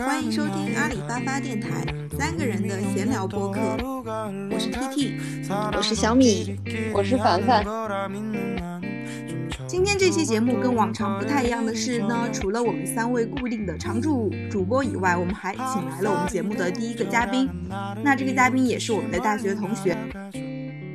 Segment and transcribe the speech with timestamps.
[0.00, 1.84] 欢迎收听阿里巴巴电台
[2.18, 3.60] 三个人的闲聊播客。
[4.50, 5.14] 我是 T T，
[5.76, 6.58] 我是小米，
[6.94, 7.64] 我是凡凡。
[9.66, 17.48] 今天这期节目跟往常不太一样的是呢，除了我们三位固定的常驻主播以外，我们还请来了我们节目的第一个嘉宾。
[18.02, 19.96] 那这个嘉宾也是我们的大学同学。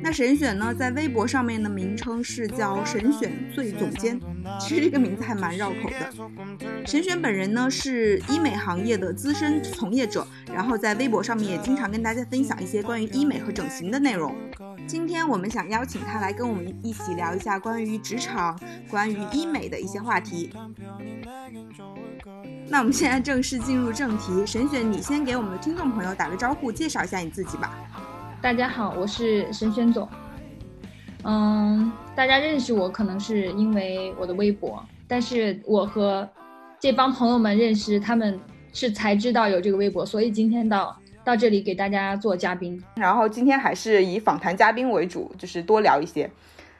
[0.02, 4.20] 那神选呢，在微博上面的名称是叫神选最总监，
[4.58, 6.86] 其实这个名字还蛮绕口的。
[6.86, 14.34] 沈选本人呢是医美行业的资深从业者，然后在微博上面也经常跟大家分享一些关于医美和整形的内容。
[14.86, 20.52] 今天我们想邀请他来跟我们一起聊一下关于职场、关于医美的一些话题。
[22.68, 27.76] 那我们现在正式进入正题，沈选，你先给我们的听众朋友打个招呼，介绍一下你自己吧。
[28.40, 30.08] 大家好，我是沈璇总。
[31.24, 36.26] 嗯，大家认识我可能是因为我的微博，但是我和
[36.80, 38.40] 这帮朋友们认识，他们
[38.72, 42.82] 是才知道有这个微博，所以今天到到这里给大家做嘉宾。
[42.96, 46.30] 然后今天还是以访谈嘉宾为主，就是多聊一些。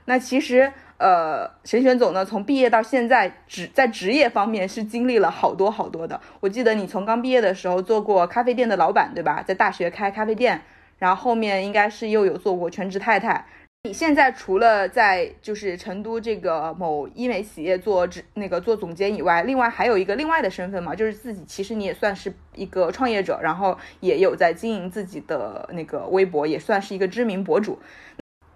[0.07, 6.19] 那其实，呃，神选总呢，从毕业到现在，职在职业方面是经历了好多好多的。
[6.41, 9.45] 我记得你从刚毕业的时候做过咖啡店的老板，对吧？
[9.47, 10.63] 在大学开咖啡店。
[10.99, 13.45] 然后后面应该是又有做过全职太太。
[13.87, 27.79] 你现在除了在就是成都这个某医美企业做职那个做总监以外，另外还有一个另外的身份嘛，就是自己其实你也算是一个创业者，然后也有在经营自己的那个微博，也算是一个知名博主。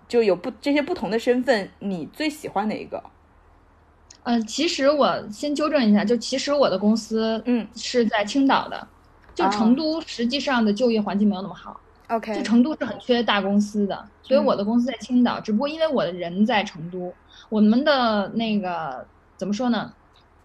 [0.09, 3.01] 就有不这些不同的身份，你最喜欢哪一个？
[4.25, 8.89] 嗯，其实我先纠正一下，就其实我的公司嗯是在青岛的，
[9.33, 11.81] 就成都实际上的就业环境没有那么好。
[12.11, 17.13] OK，就成都是很缺大公司的，所以我的公司在青岛，只不过因为我的人在成都，
[17.49, 19.93] 我们的那个怎么说呢？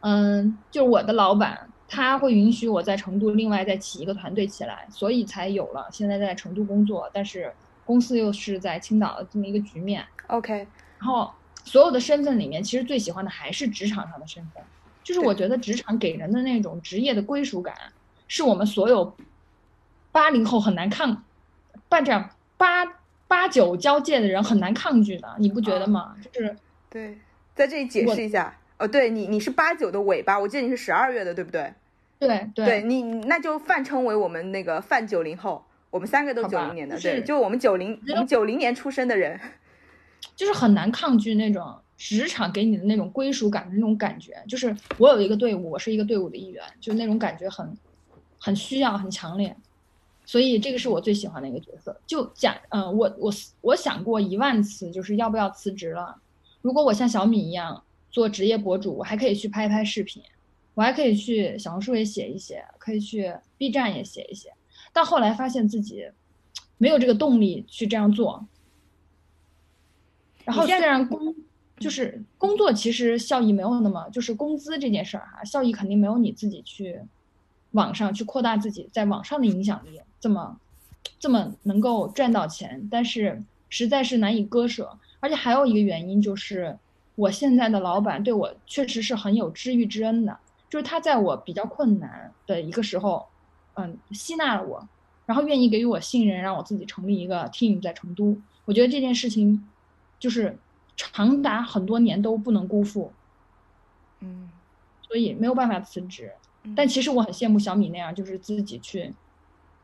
[0.02, 7.52] 嗯，就是我的老板他会允许我在成都另外再起一个团队起来，所以才有了现在在成都工作，但是
[7.84, 10.06] 公司又是在青岛的这么一个局面。
[10.28, 10.68] OK，
[11.00, 11.32] 然后
[11.64, 14.64] 所有的身份里面，其实最喜欢的还是职场上的身份，
[15.04, 17.76] 就是我觉得职场给人的那种职业的归属感，
[18.28, 19.16] 是我们所有
[20.12, 21.24] 八零后很难抗。
[21.90, 22.86] 办这样八
[23.28, 26.16] 八九交界的人很难抗拒的，你不觉得吗？
[26.32, 26.56] 就是
[26.90, 27.18] 对，
[27.54, 31.74] 在这里解释一下哦，对你你是八九的尾巴，我记得你是十二月的，对不对？
[32.18, 39.40] 对对，你那就泛称为我们那个泛九零后，我们三个都九零年的，对，就我们九零我们九零年出生的人，
[40.36, 47.78] 就是很难抗拒那种职场给你的那种归属感的那种感觉，就是我有一个队伍，我是一个队伍的一员，就那种感觉很
[48.40, 49.56] 很需要，很强烈。
[50.26, 51.96] 所以这个是我最喜欢的一个角色。
[52.06, 53.32] 就讲，嗯，我我
[53.62, 56.20] 我想过一万次，就是要不要辞职了。
[56.62, 60.24] 如果我像小米一样做职业博主，我还可以去拍拍视频，
[60.74, 64.52] 我还可以去小红书也写一写，可以去 B 站也写一写。
[64.92, 66.10] 但后来发现自己
[66.78, 68.48] 没有这个动力去这样做。
[70.44, 71.36] 然后虽然工
[71.78, 77.02] 就是工作，其实效益没有那么，就是工资这件事儿哈，效益肯定没有你自己去
[77.72, 80.00] 网上去扩大自己在网上的影响力。
[80.26, 80.60] 这么，
[81.20, 84.98] 这么能够赚到钱，但是实在是难以割舍。
[85.20, 86.76] 而且还有一个原因就是，
[87.14, 90.36] 我现在的老板对我确实是很有知遇之恩的，
[90.68, 93.28] 就是他在我比较困难的一个时候，
[93.76, 94.90] 嗯，吸纳了我，
[95.28, 98.36] 然后愿意给予我信任，让我自己成立一个 team 在成都。
[98.66, 99.64] 我觉得这件事情，
[100.18, 100.58] 就是
[100.98, 103.12] 长达很多年都不能辜负。
[104.22, 104.50] 嗯，
[105.08, 106.32] 所以没有办法辞职。
[106.76, 109.14] 但其实我很羡慕小米那样，就是自己去。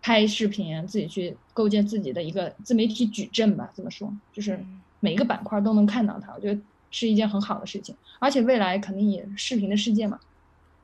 [0.01, 3.69] 拍视频，自己去构建自己的一个自媒体矩阵吧。
[3.71, 4.11] 怎么说？
[4.33, 4.59] 就是
[4.99, 7.95] 每一个板块都能看到它，我觉得是一件很好的事情。
[8.19, 10.19] 而且未来肯定也视频的世界嘛，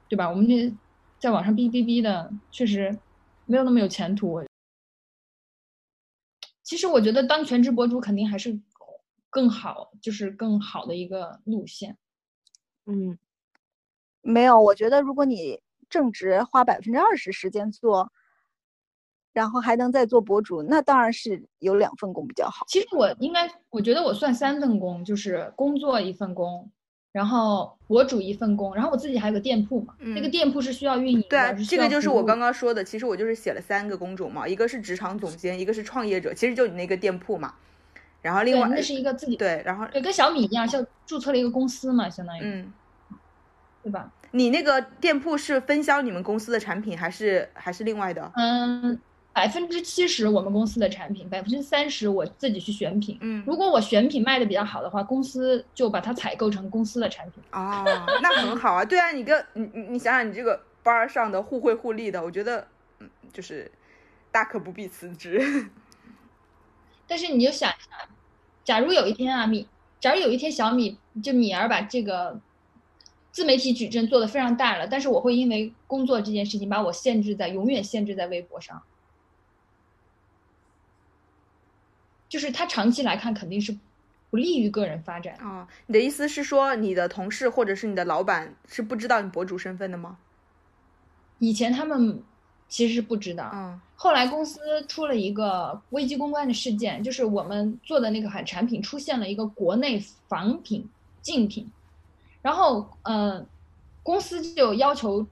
[0.07, 0.29] 对吧？
[0.29, 0.71] 我们这
[1.17, 2.95] 在网上哔哔哔的，确实
[3.47, 4.43] 没有那么有前途。
[6.61, 8.59] 其实我觉得当全职博主肯定还是
[9.31, 11.97] 更好，就是更好的一个路线。
[12.85, 13.17] 嗯，
[14.21, 15.59] 没有，我觉得如果你
[15.89, 18.11] 正职花百分之二十时间做。
[19.37, 22.65] 然后还能再做博主，那当然是有两份工比较好。
[22.67, 26.67] 其实我应该，我觉得我算三份工，就是工作一份工，
[27.11, 29.93] 然后博主一份工，然后我自己还有个店铺嘛。
[29.99, 31.27] 那个店铺是需要运营的。
[31.29, 32.83] 对啊，这个就是我刚刚说的。
[32.83, 37.53] 其实我就是写了三个工种嘛，一个是职场总监，一个是创业者，其实就你那个店铺嘛。
[38.23, 42.73] 然后另外那是一个自己对，然后对跟小米一样，像注册了一个公司嘛，相当于嗯，
[43.83, 44.11] 对吧？
[44.31, 48.31] 你那个店铺是分销你们公司的产品，还是还是另外的？
[48.35, 48.99] 嗯。
[49.37, 53.19] 百分之七十我们公司的产品，百分之三十我自己去选品。
[53.21, 57.43] 嗯，如果我选品卖的比较好的话，公司就把它采购成公司的产品。
[57.51, 57.85] 哦，
[58.23, 58.83] 那很好啊。
[58.83, 62.67] 对啊，你跟你你你想想，你这个班儿上的互惠互利的，我觉得
[62.97, 63.71] 嗯，就是
[64.31, 65.69] 大可不必辞职。
[67.05, 68.09] 但是你就想一下，
[68.63, 69.67] 假如有一天啊，米，
[69.99, 72.39] 假如有一天小米就米儿把这个
[73.31, 78.81] 自媒体矩阵做的非常大了，但是我会因为工作这件事情把我限制在永远限制在微博上，
[82.29, 83.77] 就是它长期来看肯定是
[84.29, 85.35] 不利于个人发展。
[85.35, 90.17] 啊、你的意思是说，你的同事或者是你的老板是不知道你博主身份的吗？
[91.39, 92.21] 以前他们
[92.67, 100.87] 其实是不知道，嗯后来公司出了一个危机公关的事件，就是我们做的那个产产品出现了一个国内仿品
[101.21, 101.71] 竞品，
[102.41, 103.45] 然后呃，
[104.03, 105.25] 公司就要求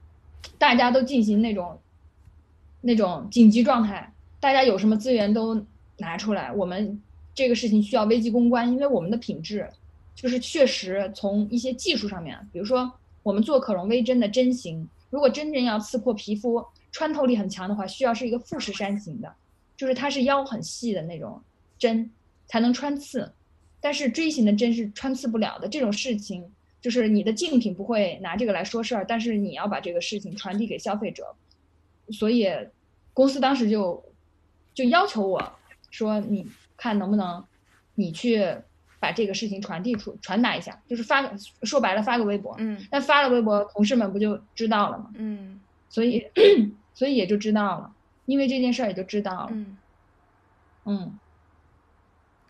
[0.58, 1.78] 大家都进行那种
[2.80, 5.64] 那种紧急状态，大家有什么资源都
[5.98, 7.00] 拿出来，我们
[7.34, 9.68] 这个事情需要危机公关，因为我们的品质
[10.14, 19.32] 就是确实从一些技术上面，比如说我们做可溶微针的针型，如果真正要刺破皮肤，穿透力很强的话，需要是一个富士山型的，
[19.76, 21.40] 就是它是腰很细的那种
[21.78, 22.10] 针
[22.46, 23.30] 才能穿刺，
[23.80, 25.68] 但是锥形的针是穿刺不了的。
[25.68, 26.44] 这种事情
[26.80, 31.34] 就是你的竞品不会拿这个来说事儿，但是你要把这个事情传递给消费者，
[32.10, 32.48] 所以
[33.12, 34.02] 公司当时就
[34.72, 35.52] 就要求我
[35.96, 36.46] 说，你
[36.76, 37.42] 看能不能
[37.94, 38.56] 你去
[39.00, 41.32] 把这个事情传递出传达一下，就是发个
[41.62, 45.10] 说白了发个微博，嗯那发了微博，同事们不就知道了吗？
[45.14, 46.26] 嗯所以
[46.92, 47.92] 所以也就知道了，
[48.26, 49.48] 因为这件事儿也就知道了。
[49.52, 49.76] 嗯
[50.84, 51.18] 嗯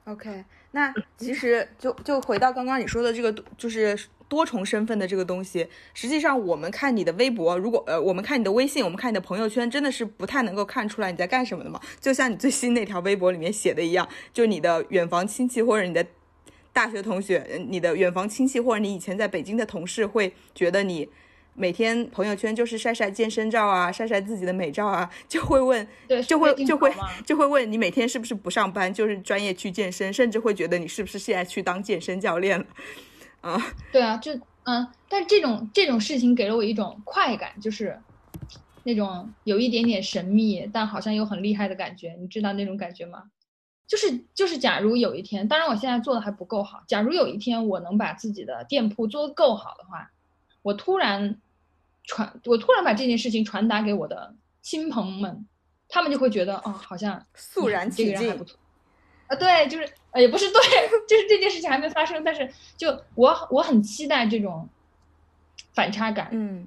[0.04, 3.98] OK，那其实就就回到刚刚你说的这个，就是
[4.28, 5.66] 多重身份的这个东西。
[5.94, 11.80] 实际上，我们看你的微博，如果呃，我们看你的微信，我们看你的朋友圈，真的是不太能够看出来你在干什么的嘛。
[12.00, 16.04] 就像你最新那条微博里面写的一样，就你的远房亲戚或者你的
[16.72, 21.08] 大学同学，呃你的远房亲戚或者你以前在北京的同事会觉得你。
[21.58, 26.92] 每天朋友圈就是晒晒健身照啊，晒晒自己的美照啊，就会问，对就会就会
[27.24, 32.66] 就会问你每天是不是不上班，就是专业去健身，甚至会觉得你是不是现在去当健身教练了。
[33.46, 33.62] 啊，
[33.92, 34.32] 对啊，就
[34.64, 37.96] 嗯，但是这种这种事情给了我一种快感，就是
[38.82, 42.16] 那种有一点点神秘，但好像又很厉害的感觉。
[42.20, 43.24] 你知道那种感觉吗？
[43.86, 50.10] 就是就是，假如有一天，当然我现在做的还不够好，假如有一天我能把自己的店铺做得够好的话，
[50.62, 51.40] 我突然
[52.02, 55.46] 传，我突然把这件事情传达给我的亲朋们，
[55.88, 58.58] 他们就会觉得哦，好像肃然起敬这个人还不错。
[59.28, 60.60] 啊，对，就是呃，也不是对，
[61.06, 64.66] 就是这件事情还没发生，但是就我我很期待这种
[65.74, 66.66] 反差感，嗯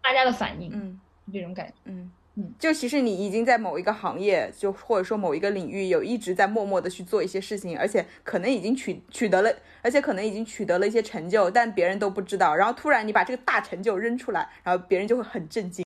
[0.00, 1.00] 大家的反应，嗯
[1.32, 1.74] 这种感觉。
[1.86, 12.54] 嗯嗯，就其实你已经在某一个行业，就或者说某一个领域，有一直在默默的去做一些事情，而且可能已经取取得了，而且可能已经取得了一些成就，但别人都不知道。
[12.54, 15.84] 然后突然你把这个大成就扔出来，然后别人就会很震惊。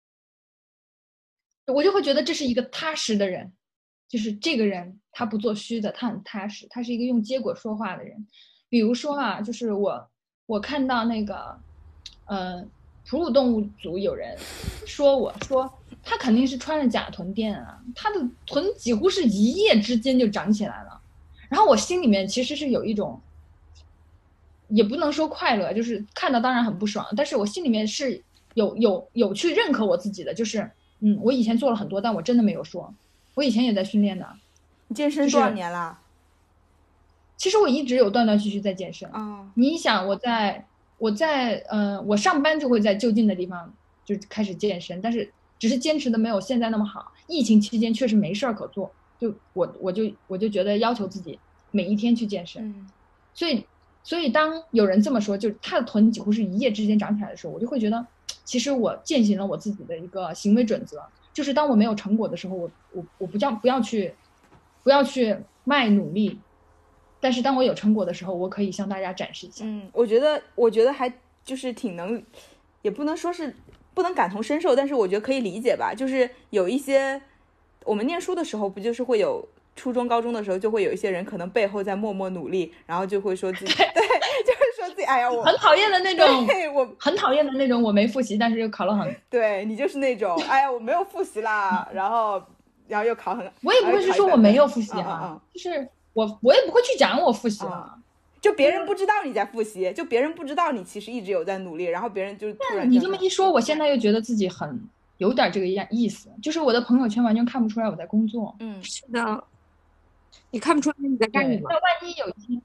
[1.73, 3.53] 我就会觉得这是一个踏实的人，
[4.11, 8.27] 就是这个人他不做虚的，他很踏实，他是一个用结果说话的人。
[8.69, 10.11] 比如说啊，就是我
[10.47, 11.57] 我看到那个，
[12.27, 12.67] 呃，
[13.09, 14.37] 哺乳动物组有人
[14.85, 15.73] 说我说
[16.03, 21.01] 他肯定是穿了假臀垫啊，他的臀几乎是一夜之间就长起来了。
[21.49, 23.21] 然后我心里面其实是有一种，
[24.69, 28.21] 也不能说快乐，就是看到当然很不爽，但是我心里面是
[28.55, 30.69] 有有有去认可我自己的，就是
[31.01, 32.93] 嗯，我以前做了很多，但我真的没有说，
[33.41, 34.29] 我以前也在训练的。
[34.89, 35.99] 你健身多少年了？
[37.39, 39.09] 其实我一直有断断续续在健身。
[39.13, 40.67] 哦，你想，我在
[40.99, 43.73] 我在呃，我上班就会在就近的地方
[44.05, 47.13] 就开始健身，但是只是坚持的没有现在那么好。
[47.29, 51.39] 疫情期间确实没事儿可做，就我我就我就觉得要求自己
[51.71, 52.91] 每一天去健身，嗯
[53.33, 53.65] 所以
[54.03, 58.07] 所以当有人这么说，就是他的臀几乎是一夜之间长起来的时候，我就会觉得，
[58.45, 61.03] 其实我践行了我自己的一个行为准则，
[61.41, 64.13] 就是当我没有成果的时候，我我我不叫不要去
[64.83, 66.39] 不要去卖努力，
[67.19, 69.65] 但是当我有成果的时候，我可以向大家展示一下。
[69.65, 71.11] 嗯，我觉得我觉得还
[71.43, 72.23] 就是挺能，
[72.83, 73.57] 也不能说是
[73.95, 75.95] 不能感同身受，但是我觉得可以理解吧。
[75.95, 77.19] 就是有一些
[77.87, 83.73] 我们念书的时候，不就是会有初中、高中的时候，就会有一些人可能背后在默默努力，然后就会说自己
[85.11, 92.43] 哎呀我很讨厌的那种，对我 很讨厌的那种，我没复习，但是又考了很， 对你就是那种哎呀我没有复习啦， 然后
[92.87, 97.97] 然后又考很，我也不会是说我没有复习嗯嗯嗯，就是我我也不会去讲我复习了。
[98.41, 104.81] 就别人不知道你在复习，就别人不知道你其实一直有在努力，然后别人就突然你这么一说，我现在又觉得自己很
[105.19, 108.57] 有点这个样意思，就是我的朋友圈完全看不出来我在工作。
[108.61, 109.45] 嗯是的，
[110.51, 111.75] 你看不出来你在干什，么那。
[111.75, 112.63] 万一有一天，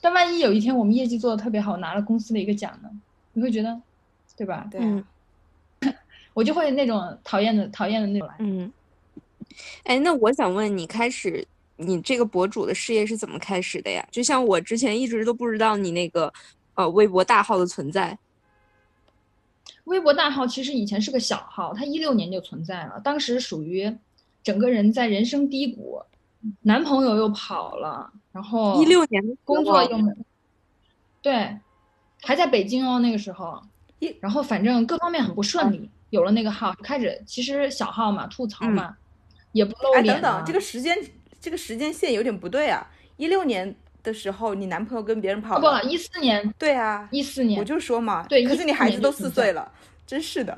[0.00, 2.90] 但万一有一天我们业绩做的特别好，拿了公司的一个奖呢？
[3.32, 3.80] 你会觉得，
[4.36, 4.68] 对吧？
[4.70, 5.04] 对
[6.34, 8.34] 我就会那种讨厌的讨厌的那种来。
[8.38, 8.72] 嗯，
[9.84, 14.06] 哎，那我想问你，开始你这个博主的事业是怎么开始的呀？
[14.10, 16.32] 就像我之前一直都不知道你那个
[16.74, 18.16] 呃微博大号的存在。
[19.84, 23.92] 微博大号其实以前是个小号，它一六年就存在了，当时属于
[24.42, 26.00] 整个人在人生低谷，
[26.62, 30.12] 男朋友又跑了，然后一六年工作又没
[31.20, 31.58] 对，
[32.22, 33.60] 还在北京哦那个时候
[33.98, 38.96] 一，然后反正各方面很不顺利，有了那个号，开始其实小号嘛，吐槽嘛，
[39.52, 40.96] 也不露哎，脸啊等等，这个时间
[41.40, 42.88] 这个时间线有点不对啊！
[43.16, 49.70] 一六年的时候，你男朋友跟别人跑了不了，一四年对啊，一四年我就说嘛，对可是你孩子都四岁了，
[50.06, 50.54] 真是的，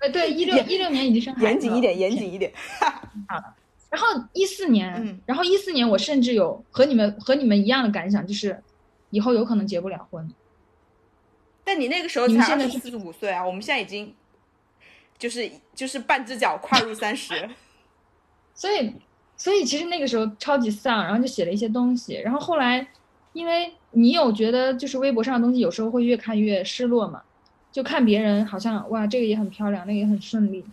[0.00, 2.52] 呃对一六 一六年已经生孩子了，严谨一点，严谨一点。
[3.92, 8.58] 然后一四年，嗯然后一四年我甚至有和你们和你们一样的感想，就是
[9.10, 10.32] 以后有可能结不了婚。
[11.62, 14.14] 但你那个时候你现在才二十四五岁啊，我们现在已经
[15.18, 17.50] 就是就是半只脚跨入三十。
[18.54, 18.94] 所以，
[19.36, 22.14] 所以其实那个时候超级丧，然后就写了一些东西。
[22.14, 22.88] 然后后来，
[23.34, 27.22] 因为你有觉得就是微博上的东西有时候会越看越失落嘛，
[27.70, 30.64] 就看别人好像哇这个也很漂亮，那个也很顺利，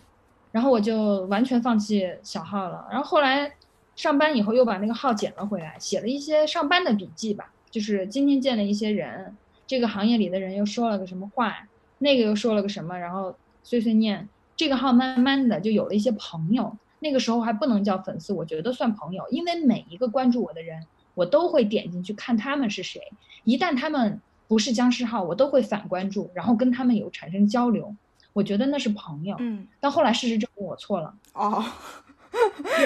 [0.52, 2.86] 然后我就完全放弃小号了。
[2.90, 3.52] 然后后来
[3.96, 14.28] 上班以后又把那个号捡了回来，写了一些上班的笔记吧，就是今天见了一些人，这个行业里的人又说了个什么话，那个又说了个什么，然后碎碎念。
[14.56, 23.00] 这个号慢慢的就有了一些朋友，那个时候还不能叫粉丝，我觉得算朋友，因为每一个关注我的人，我都会点进去看他们是谁。
[23.44, 27.94] 一旦他们不是僵尸号，我都会反关注，然后跟他们有产生交流。
[28.32, 29.36] 我觉得那是朋友。
[29.38, 31.64] 嗯，但后来事实证明我错了，哦，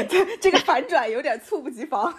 [0.08, 2.14] 这这个反转有点猝不及防。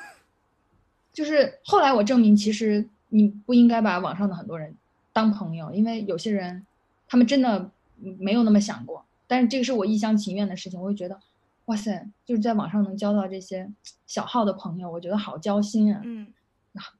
[1.13, 4.75] 就是后来我证明，其实你不应该把网上的很多人
[5.13, 6.65] 当朋友，因为有些人
[7.08, 7.72] 他们真的
[8.20, 9.03] 没有那么想过。
[9.27, 11.20] 但是这个是我一厢情愿的事情，我会觉得，
[11.65, 13.67] 哇塞，就是在网上能交到这些
[14.05, 16.01] 小号的朋友，我觉得好交心啊。
[16.03, 16.27] 嗯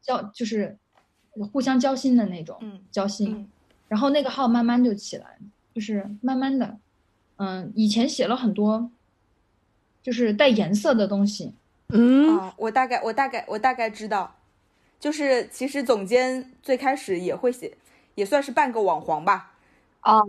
[0.01, 0.77] 交就是
[1.51, 3.48] 互相交心的那种嗯交心，嗯
[3.89, 5.38] 然后那个号慢慢就起来，
[5.75, 6.77] 就是慢慢的，
[7.36, 8.89] 嗯，以前写了很多，
[10.01, 11.51] 就是带颜色的东西，
[11.89, 14.38] 嗯，啊，我大概我大概我大概知道，
[15.01, 17.77] 就是其实总监最开始也会写，
[18.15, 19.51] 也算是半个网黄吧。
[20.03, 20.25] 哦，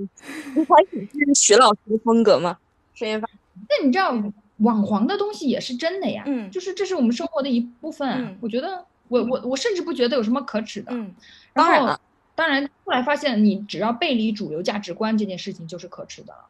[0.56, 2.58] 一开始是徐老师的风格吗？
[3.00, 4.12] 那你知道
[4.58, 11.14] 网黄的东西也是真的呀，嗯就是这是我们生活的一部分啊、嗯我觉得我我我甚至不觉得有什么可耻的，嗯
[11.52, 12.00] 然后当然了
[12.36, 16.46] 当然后来发现你只要背离主流价值观这件事情就是可耻的了。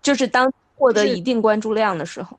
[0.00, 2.38] 就是当获得一定关注量的时候，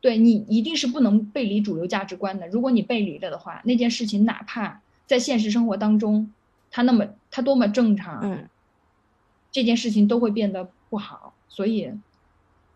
[0.00, 2.46] 对你一定是不能背离主流价值观的。
[2.46, 6.32] 如果你背离了的话，那件事情哪怕在现实生活当中，
[6.70, 8.48] 它那么它多么正常，嗯，
[9.50, 11.34] 这件事情都会变得不好。
[11.48, 11.90] 所以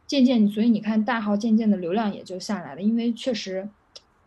[0.08, 3.68] 渐渐，所以你看大号渐渐的流量也就下来了，因为确实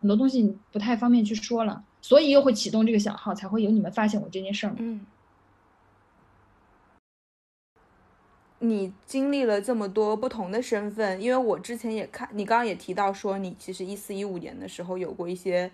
[0.00, 4.74] 很多东西不太方便去说了，所以又会启动这个小号，才会有你们发现我这件事儿。
[4.76, 5.06] 嗯。
[8.58, 15.70] 你经历了这么多不同的身份，因为我之前也看你刚刚也提到说，你其实一四一五年的时候有过一些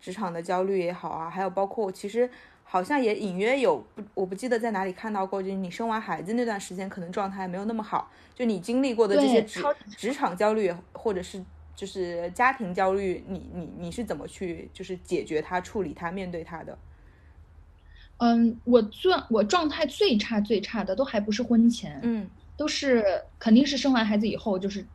[0.00, 2.30] 职场的焦虑也好啊，还有包括其实
[2.62, 9.60] 好像也隐约有不，我不记得在哪里看到过，就是你生完孩子那段时间可能状态没有那么好，就你经历过的这些职
[9.96, 16.78] 职场焦虑或者是就是家庭焦虑，你你你是怎么去就是解决它、处理它、面对它的？
[18.18, 23.04] 嗯，我最我状态最差最差的都还不是婚前，嗯都是
[23.38, 24.86] 肯定是生完孩子以后，就是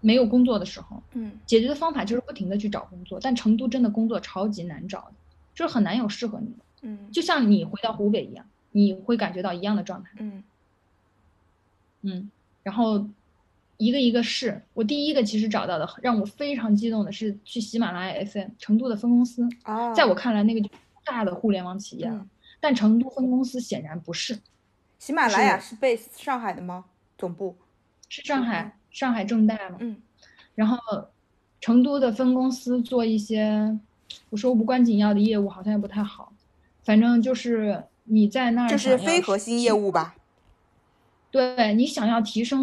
[0.00, 3.18] 没有工作的时候，嗯解决的方法就是不停的去找工作。
[3.20, 5.14] 但成都真的工作超级难找的，
[5.54, 6.64] 就是很难有适合你的。
[6.82, 10.10] 嗯就像你回到湖北一样，你会感觉到一样的状态。
[10.18, 10.44] 嗯
[12.02, 12.30] 嗯，
[12.62, 13.08] 然后
[13.84, 20.74] 一个一个试，我第一个其实找到的让我非常激动的是去喜马拉雅 FM 成都的分公司，啊，在我看来那个就是
[21.04, 22.28] 大的互联网企业了，嗯
[22.60, 24.38] 但成都分公司显然不是，
[24.98, 26.84] 喜马拉雅是是 base 上海的吗？
[27.18, 27.56] 总部？
[28.08, 29.78] 是上海上海正大嘛。
[29.80, 29.96] 嗯
[30.54, 30.78] 然后
[31.60, 33.78] 成都的分公司做一些，
[34.30, 36.32] 我说无关紧要的业务好像也不太好，
[36.84, 40.14] 反正就是你在那儿就是非核心业务吧？
[41.30, 42.62] 对你想要提升，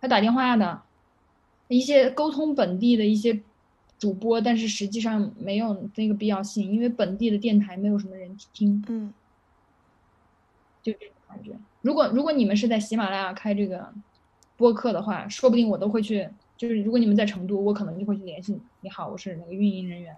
[0.00, 0.82] 他打电话的，
[1.68, 3.40] 一些沟通本地的一些
[3.98, 9.12] 主播，但是实际上没有那个必要性，因为本地的电台没有什么人听，嗯
[10.82, 11.52] 就这种感觉。
[11.82, 13.92] 如果如果你们是在喜马拉雅开这个
[14.56, 16.28] 播客的话，说不定我都会去。
[16.56, 18.60] 就是如果你们在成都，我可能就会去联系你。
[18.80, 20.12] 你好，我是那个运营人员，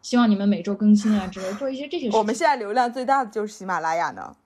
[0.00, 2.18] 希望你们每周更新啊之类，做一些这些事情。
[2.20, 4.36] 我们现在流量最大的就是喜马拉雅呢。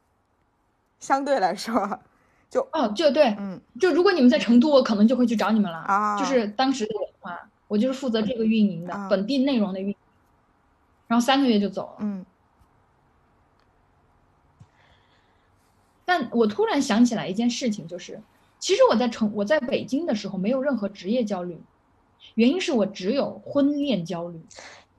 [0.99, 2.00] 相对来说，
[2.49, 5.79] 就哦，就对，嗯就如果你们在成都，我可能就会去找你们了。
[5.79, 7.38] 啊，就是当时的话，
[7.69, 9.97] 我就是负责这个运营的、啊本地内容的运营，
[11.09, 11.97] 然后三个月就走了。
[12.00, 12.25] 嗯
[16.09, 18.23] 但我突然想起来一件事情，就是
[18.61, 21.61] 其实我在成我在北京的时候没有任何职业焦虑，
[22.37, 24.41] 原因是我只有婚恋焦虑。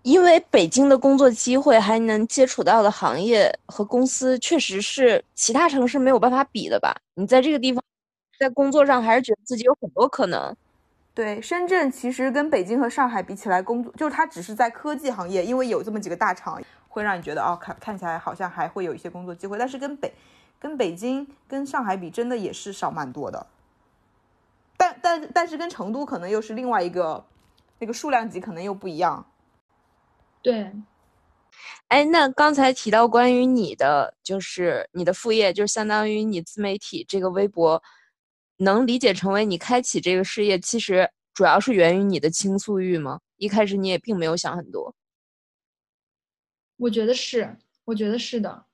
[0.03, 6.95] 因为北京的工作机会还能接触到的行业和公司，确实是其他城市没有办法比的吧？
[7.15, 7.83] 你在这个地方，
[8.39, 10.55] 在工作上还是觉得自己有很多可能。
[11.13, 20.13] 对，深圳其实跟北京和上海比起来，工作就是它只是在科技行业，因为有这么几个大厂，会让你觉得哦，看看起来好像还会有一些工作机会，但是跟北
[20.59, 23.47] 跟北京跟上海比，真的也是少蛮多的。
[24.77, 27.25] 但但但是跟成都可能又是另外一个
[27.79, 29.25] 那个数量级可能又不一样。
[30.41, 30.71] 对，
[31.89, 37.81] 哎，那刚才提到关于你的，就是你的副业，就是相当于你自媒体这个微博，
[38.57, 43.19] 能理解成为你开启这个事业，其实主要是源于你的倾诉欲吗？
[43.37, 44.95] 一开始你也并没有想很多。
[46.77, 48.65] 我觉得是，我觉得是的，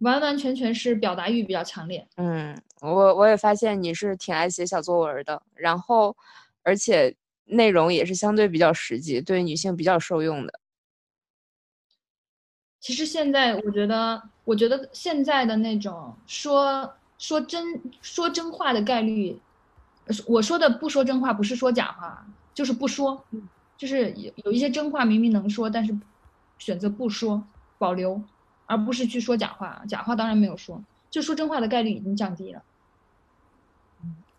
[0.00, 2.06] 完完全全是表达欲比较强烈。
[2.16, 6.16] 嗯，我我也发现你是挺爱写小作文儿的，然后
[6.62, 7.14] 而且
[7.44, 10.60] 内容也是相对比较实际，对女性比较受用的。
[12.82, 19.40] 其实现在我觉得，我觉得现在的那种说说真说真话的概率，
[20.06, 23.24] 呃我说的不说真话，不是说假话，就是不说，
[23.78, 25.96] 就是有有一些真话明明能说，但是
[26.58, 27.46] 选择不说，
[27.78, 28.20] 保留，
[28.66, 29.84] 而不是去说假话。
[29.88, 32.62] 假话当然没有说，就说真话的概率已经降低了。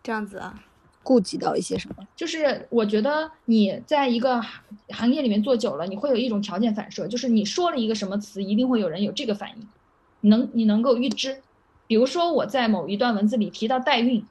[0.02, 0.62] 这样子啊，
[1.04, 2.04] 顾及到一些什么？
[2.16, 4.42] 就是我觉得你在一个
[4.88, 9.68] 行业里面做久了，你会有一种条件反射，就是你说了一个什么词，一定会有人有这个反应，
[10.28, 11.42] 能你能够预知。
[11.86, 14.24] 比如说我在某一段文字里提到代孕，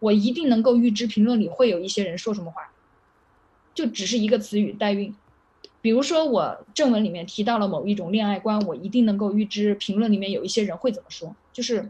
[0.00, 2.72] 我一定能够预知评论里会有一些人说什么话，
[3.72, 5.14] 就只是一个词语代孕。
[5.80, 11.88] 比如说我正文里面提到了某一种恋爱观，我一定能够预知评论里面有一些人会怎么说，就是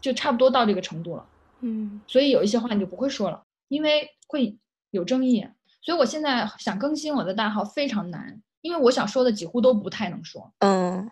[0.00, 1.26] 就差不多到这个程度了。
[1.66, 4.58] 嗯所以有一些话你就不会说了，因为会
[4.90, 5.46] 有争议。
[5.80, 10.52] 所以我现在想更新我的大号非常难，因为我想说的几乎都不太能说。
[10.60, 11.10] 嗯，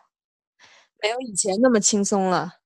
[1.03, 2.61] 没有以前那么轻松了。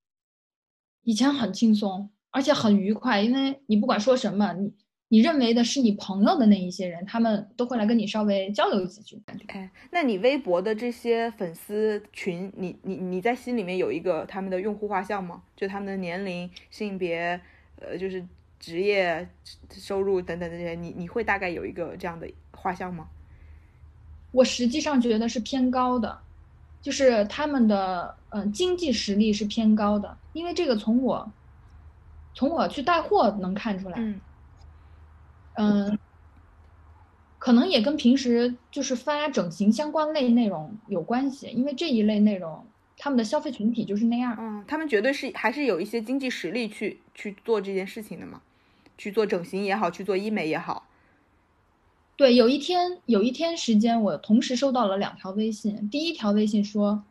[1.03, 4.72] 以前很轻松，而且很愉快，因为你不管说什么，你
[5.09, 9.22] 你认为的是你朋友的那一些人，他们都会来跟你稍微交流几句。
[9.49, 15.42] 哎，那你微博的这些粉丝群，你你你在心里面有一个他们的用户画像吗？
[15.57, 17.40] 就他们的年龄、性别，
[17.81, 18.25] 呃，就是
[18.59, 19.29] 职业、
[19.71, 23.09] 收入等等这些，你你会大概有一个这样的画像吗？
[24.33, 26.19] 我实际上觉得是偏高的，
[26.83, 31.33] 就是他们的嗯、呃经济实力是偏高的，因为这个从我
[32.35, 33.97] 从我去带货能看出来。
[33.99, 34.21] 嗯
[35.59, 35.99] 嗯，
[37.39, 44.37] 可能也跟平时就是发整形相关类内容有关系，因为这一类内容他们的消费群体就是那样。
[44.38, 48.40] 嗯，他们绝对是还是有一些经济实力去去做这件事情的嘛，
[48.96, 50.87] 去做整形也好，去做医美也好。
[52.16, 55.88] 对，有一天有一天时间，我同时收到了两条微信。
[55.90, 57.02] 第一条微信说：“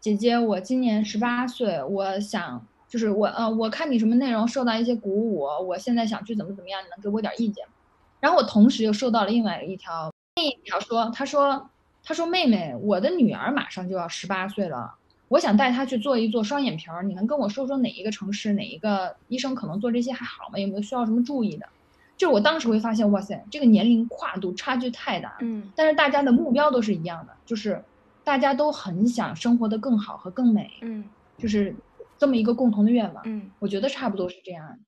[0.00, 7.72] 姐姐，我今年十八岁，我想就是我呃，我看你什么内容受到一些鼓舞，我现在想去怎么怎么样，你能给我点意见吗？”
[8.18, 11.70] 然后我同时又收到了另外一条，另一条说，他说
[12.02, 14.96] 他说妹妹，我的女儿马上就要十八岁了，
[15.28, 20.58] 我想带他去做一做双眼皮儿，你能跟我说说哪一个城市哪一个医生可能做这些还好吗？
[20.58, 21.68] 有没有需要什么注意的？
[22.16, 25.36] 就是我当时会发现，哇塞，这个年龄跨度差距太大。
[25.40, 27.80] 嗯但是大家的目标都是一样的，就是
[28.24, 31.04] 大家都很想生活的更好和更美，嗯
[31.36, 31.74] 就是
[32.18, 33.22] 这么一个共同的愿望。
[33.26, 33.50] 嗯。
[33.60, 34.78] 我觉得差不多是这样。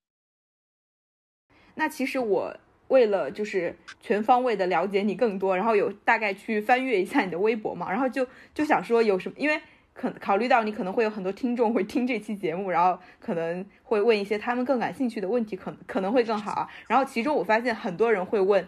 [1.74, 2.56] 那其实我
[2.88, 9.60] 为了就是全方位的了解你更多，然后有大概去翻阅一下你的微博嘛，然后就就想说有什么，因为
[9.92, 16.68] 可考虑到你可能会有很多听众会听这期节目，然后可能会问一些他们更感兴趣的问题，可可能会更好啊。
[16.88, 18.66] 然后其中我发现很多人会问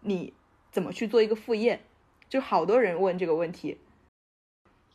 [0.00, 0.32] 你
[0.70, 1.80] 怎么去做一个副业，
[2.28, 3.78] 就好多人问这个问题，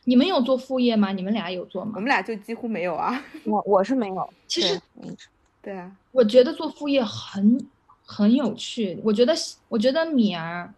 [0.03, 1.12] 你们有做副业吗？
[1.12, 1.93] 你们俩有做吗？
[1.95, 3.23] 我们俩就几乎没有啊。
[3.45, 5.15] 我我是没有，其实对
[5.63, 7.67] 对啊，我觉得做副业很
[8.05, 8.99] 很有趣。
[9.03, 9.34] 我觉得
[9.67, 10.71] 我觉得米儿，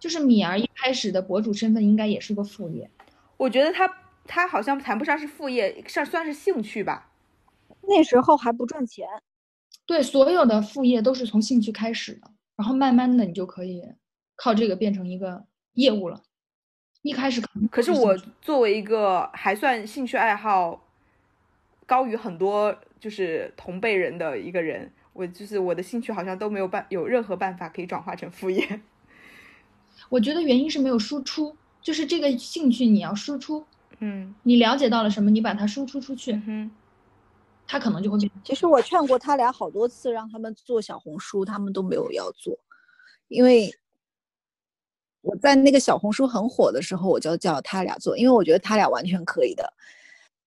[0.00, 2.90] 就是米儿一开始的博主身份应该也是个副业。
[3.36, 3.92] 我觉得他
[4.26, 7.10] 他好像谈不上是副业，算算是兴趣吧。
[7.82, 9.06] 那时候还不赚钱，
[9.86, 13.82] 对，所有的副业都是从兴趣开始的，然后慢慢的你就可以
[14.36, 16.22] 靠这个变成一个业务了。
[17.02, 20.84] 一开始可能可是我作为一个还算兴趣爱好，
[21.84, 24.92] 高于很多就是同辈人的一个人。
[25.14, 28.80] 我就是我的兴趣好像都没有办有任何办法可以转化成副业。
[30.08, 33.66] 我觉得原因是没有输出，就是这个兴趣你要输出，
[34.04, 36.70] 嗯你了解到了什么，你把它输出出去，嗯
[37.66, 38.30] 他可能就会变。
[38.44, 42.58] 其实我劝过他俩好多次，让他们做小红书，他们都没有要做，
[43.28, 43.72] 因为
[45.22, 49.72] 我在那个小红书很火的时候，我就叫他俩做，因为我觉得他俩完全可以的。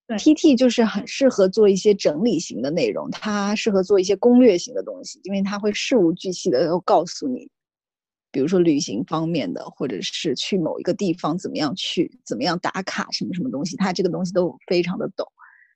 [0.08, 7.50] 对 PT 就是很适合做一些整理型的内容，它适合做一些攻略型的东西，因为它会事无巨细的都告诉你，
[8.36, 15.26] 比如说旅行方面的，或者是去某一个地方怎么样去，怎么样打卡，什么什么东西，他这个东西都非常的懂。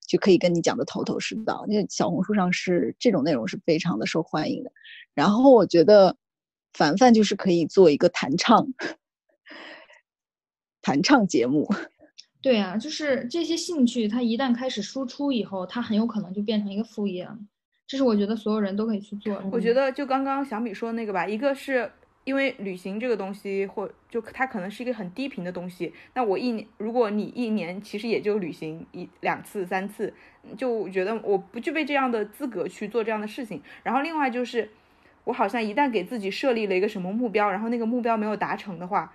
[0.05, 1.63] 就可以跟你讲的头头是道。
[1.69, 4.69] 因为小红书上是这种内容是非常的受欢迎的。
[5.13, 6.17] 然后我觉得
[6.73, 8.67] 凡凡就是可以做一个弹唱，
[10.83, 11.65] 弹唱节目。
[12.41, 17.39] 对啊，就是这些兴趣，它一旦开始输出以后，它很有可能就变成一个副业了。
[17.87, 19.45] 这是我觉得所有人都可以去做的。
[19.49, 21.91] 我觉得就刚刚小米说的那个吧，一个是
[22.29, 25.91] 因为旅行这个东西，或就它可能是一个很低频的东西。
[26.13, 30.13] 那我一年，如果你一年其实也就旅行一两次、三次，
[30.55, 33.59] 就觉得我不具备这样的资格去做这样的事情。
[33.81, 34.69] 然后另外就是，
[35.23, 39.11] 我好像一旦给自己设立了一个什么目标，然后那个目标没有达成的话，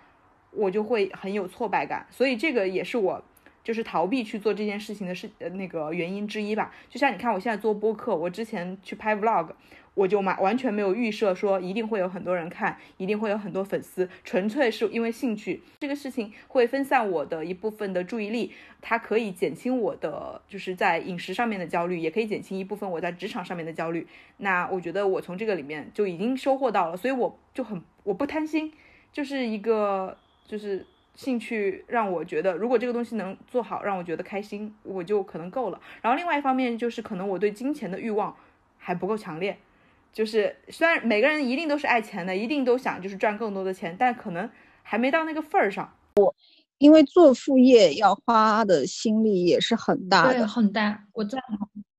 [0.51, 2.05] 我就会很有挫败感。
[2.11, 3.23] 所以这个也是我。
[3.63, 6.71] 就是逃避去做这件事情的事呃那个原因之一吧。
[6.91, 9.49] 就像你看，我现在做播客，我之前去拍 vlog，
[9.95, 15.63] 我就完完全没有预设说一定会有很多人看，一定会有很多粉丝，纯粹是因为兴趣。
[15.81, 24.07] 这个事情会分散我的一部分的注意力，它可以减轻我的就是在饮食上面的焦虑，也可以减轻一部分我在职场上面的焦虑。
[24.39, 28.73] 那我觉得我从这个里面就已经收获到了，所以我就很我不贪心，
[29.13, 30.87] 就是一个就是。
[31.17, 35.81] 兴趣让我觉得，如果这个东西能做好，让我觉得开心，我就可能够了。
[36.03, 38.35] 然后另外一方面就是，可能我对金钱的欲望
[38.79, 39.57] 还不够强烈。
[40.15, 44.49] 就是虽然每个人一定都是爱钱的，一定都想就是赚更多的钱，但可能
[44.83, 45.93] 还没到那个份儿上。
[46.15, 46.35] 我
[46.79, 51.41] 因为做副业要花的心力也是很大对，的，很大，我赞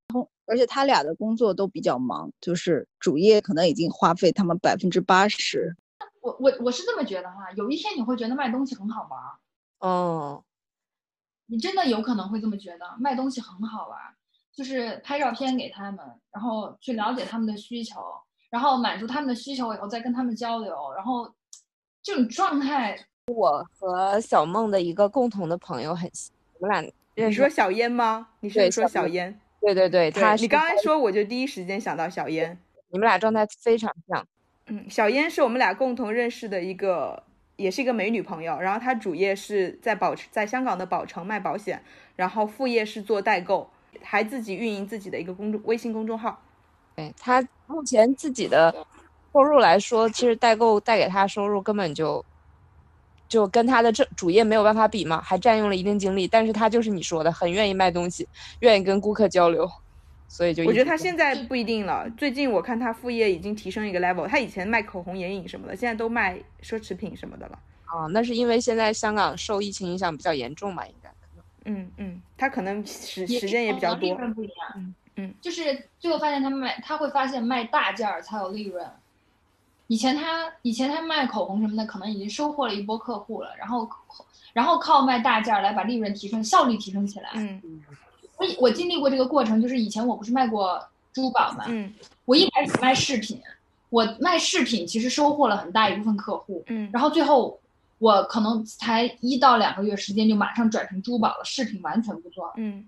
[0.08, 0.30] 同。
[0.48, 5.76] 而且他俩的工作都比较忙，就是主业可能已经花费他们百分之八十。
[6.22, 9.36] 我我我是这么觉得哈，有一天你会觉得卖东西很好玩儿，
[9.80, 10.44] 哦，
[11.48, 14.14] 你真的有可能会这么觉得，卖东西很好玩儿，
[14.56, 16.00] 就是拍照片给他们，
[16.32, 18.00] 然后去了解他们的需求，
[18.50, 21.30] 然后满足他们的需求以后再跟他们交流，然后
[22.02, 26.82] 这种状态，我和小梦的一个共同的朋友很像，我们俩
[27.16, 28.30] 认识你说小烟吗？
[28.40, 29.40] 你是对说小小烟？
[29.62, 32.58] 对对对，对他是你刚才说，我就第一时间想到小烟。
[32.90, 34.26] 你们俩状态非常像。
[34.68, 37.22] 嗯，小烟是我们俩共同认识的一个，
[37.56, 38.60] 也是一个美女朋友。
[38.60, 41.84] 然后她主业是在宝在香港的宝城卖保险，
[42.16, 43.70] 然后副业是做代购，
[44.02, 46.42] 还自己运营自己的一个公众微信公众号。
[46.96, 48.74] 对他目前自己的
[49.34, 52.24] 收入来说，其实代购带给他收入根本就
[53.28, 56.28] 就跟他的这主业没有办法比嘛，还占用了一定精力。
[56.28, 58.28] 但是他就是你说的，很愿意卖东西，
[58.60, 59.70] 愿意跟顾客交流，
[60.30, 64.26] 所以就我觉得一直做她现在不一定了，最近我看他副业已经提升一个 level。
[64.28, 67.60] 他以前卖口红、眼影什么的，现在都卖奢侈品什么的了。
[67.86, 71.10] 啊，那是因为现在香港受疫情影响比较严重嘛，应该。
[71.66, 74.18] 嗯嗯，他可能时时间也比较利多。
[74.20, 74.56] 润不一样。
[74.76, 78.86] 嗯嗯，就是最后发现他卖，他会发现卖大件儿才有利润。
[79.88, 83.88] 以前他以前他卖口红什么的，可能已经收获了一波客户了，然后
[84.52, 87.30] 然后靠卖大件儿来把利润提升，效率提升起来。
[87.36, 87.62] 嗯
[88.38, 91.94] 我我经历过这个过程，就是以前我不是卖过珠宝嘛，嗯
[92.26, 93.42] 我一开始卖饰品，
[93.90, 97.58] 我卖饰品其实收获了很大一部分客户，嗯然后最后
[97.98, 102.88] 我可能才一到两个月时间就马上转成珠宝了，饰品完全不做，嗯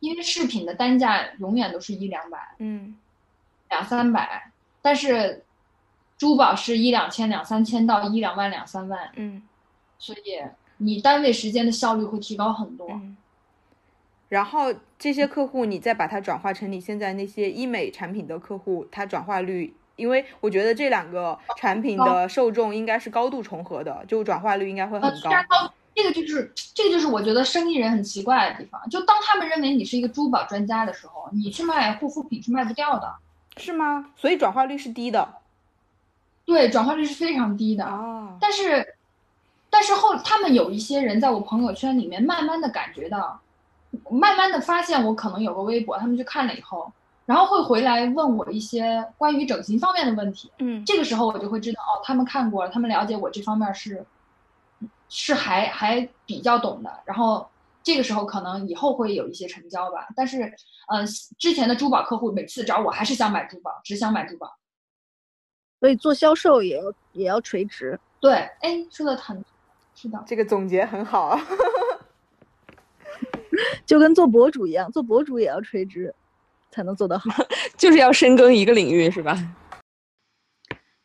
[0.00, 2.94] 因为饰品的单价永远都是一两百、嗯
[3.70, 5.42] 两三百，但是
[6.18, 9.42] 珠宝是一两千、两三千到一两万、两三万，嗯
[9.98, 10.42] 所以
[10.76, 12.86] 你单位时间的效率会提高很多。
[12.90, 13.16] 嗯。
[14.28, 33.14] 然后这些客户，你再把它转化成你现在那些医美产品的客户，它转化率，因为我觉得这两个产品的受众应该是高度重合的，就转化率应该会呃，很高，这个就是这个就是我觉得生意人很奇怪的地方，就当他们认为你是一个珠宝专家的时候，你去卖护肤品是卖不掉的，
[33.56, 34.10] 是吗？
[34.16, 35.28] 所以转化率是低的
[36.44, 37.84] 对，转化率是非常低的。
[37.84, 38.36] 啊。
[38.40, 38.96] 但是，
[39.70, 43.40] 但是后他们有一些人在我朋友圈里面慢慢的感觉到，
[44.10, 46.92] 慢慢的发现我可能有个微博，他们去看了以后，
[47.26, 50.50] 然后会回来问我一些关于整形方面的问题。
[50.58, 54.04] 嗯这个时候我就会知道，哦，他们看过了，他们了解我这方面是
[55.08, 56.90] 是还还比较懂的。
[57.04, 57.48] 然后
[57.82, 60.06] 这个时候可能以后会有一些成交吧。
[60.14, 60.42] 但是，
[60.88, 61.06] 呃，
[61.38, 64.56] 之前的珠宝客户每次找我还是想买珠宝，只想买珠宝。
[65.80, 67.98] 所以做销售也要也要垂直。
[68.20, 69.44] 对，哎，说的很
[69.94, 71.38] 是的，这个总结很好。
[73.86, 76.14] 就跟做博主一样，做博主也要垂直，
[76.74, 77.30] 才能做得好，
[77.78, 79.54] 就是要深耕一个领域，是吧？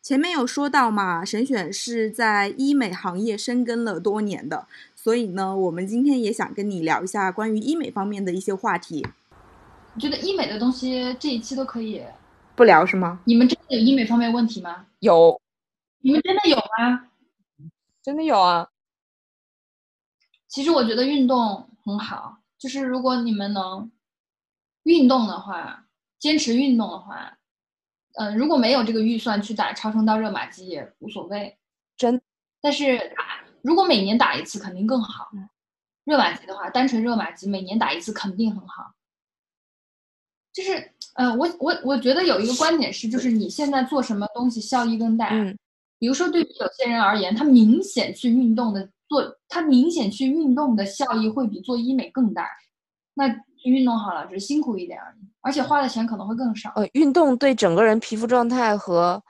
[0.02, 9.06] 前面有说到嘛，沈选是在医美行业深耕了多年的，所以呢，我们今天也想跟你聊一下关于医美方面的一些话题。
[9.94, 12.02] 你觉得医美的东西这一期都可以
[12.56, 13.20] 不聊是吗？
[13.24, 14.86] 你们真的有医美方面问题吗？
[14.98, 15.40] 有，
[16.00, 17.06] 你们真的有吗？
[18.02, 18.68] 真的有啊。
[20.48, 23.88] 其实我觉得运动很好，就是如果你们能
[24.84, 25.86] 运动的话，
[26.18, 27.36] 坚持运动的话。
[28.14, 31.56] 嗯，如果没有这个预算去打超声刀、热玛吉也无所谓，
[31.96, 32.20] 真。
[32.60, 35.28] 但是打如果每年打一次肯定更好。
[36.04, 38.92] 热玛吉的话，单纯热玛吉每年打一次肯定很好。
[40.52, 45.28] 就是，呃，我我我觉得有一个观点是，就是你现在做什么东西效益更大。
[45.30, 45.56] 嗯。
[46.00, 52.48] 比如说，对于有些人而言，他明显去运动的做，他明显去运动的效益会比做医美更大。
[53.20, 55.28] 那运动好了，只是辛苦一点而已。
[55.42, 56.72] 而且花的钱可能会更少。
[56.76, 59.22] 呃，运动对整个人皮肤状态和，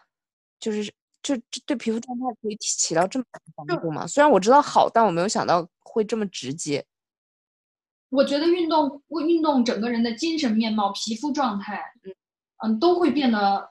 [0.61, 0.85] 就是
[1.23, 4.07] 就对皮肤状态可以起到这么大的帮助吗？
[4.07, 6.85] 虽然我知道好，但我没有想到会这么直接。
[8.11, 12.15] 我觉得运动为运动整个人的精神面貌、皮肤状态，嗯
[12.65, 13.71] 嗯，都会变得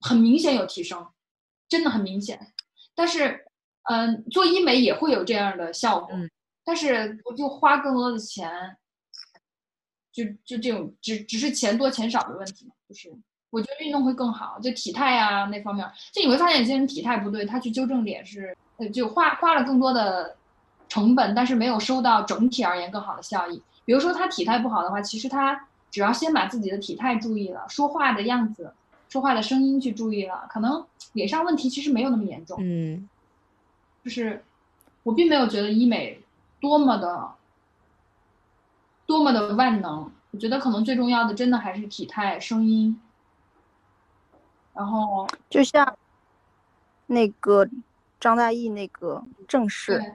[0.00, 1.06] 很明显有提升，
[1.68, 2.52] 真的很明显。
[2.94, 3.44] 但是，
[3.90, 6.10] 嗯，做医美也会有这样的效果，
[6.64, 8.76] 但是我就花更多的钱。
[10.12, 13.10] 就就这种只只是钱多钱少的问题嘛，就是
[13.50, 20.36] 我觉得运动会更好，就体态啊那方面，就你会发现有些人体态不对，他去纠正脸是，呃，就花花了更多的
[20.88, 23.62] 成本，但是没有收到整体而言更好的效益。
[23.84, 28.72] 比如说他体态不好的话，其实他只要先把自己的体态注意了，说话的样子、
[29.08, 32.58] 说话的声音去注意了，可能脸上问题其实没有那么严重。
[32.60, 33.08] 嗯，
[34.04, 34.44] 就是
[35.02, 36.20] 我并没有觉得医美
[36.60, 37.32] 多么的。
[39.06, 43.00] 多么的万能，我觉得可能最重要的，真的还是体态、声音。
[44.74, 45.96] 然后就像
[47.06, 47.68] 那个
[48.18, 50.14] 张大奕那个正室，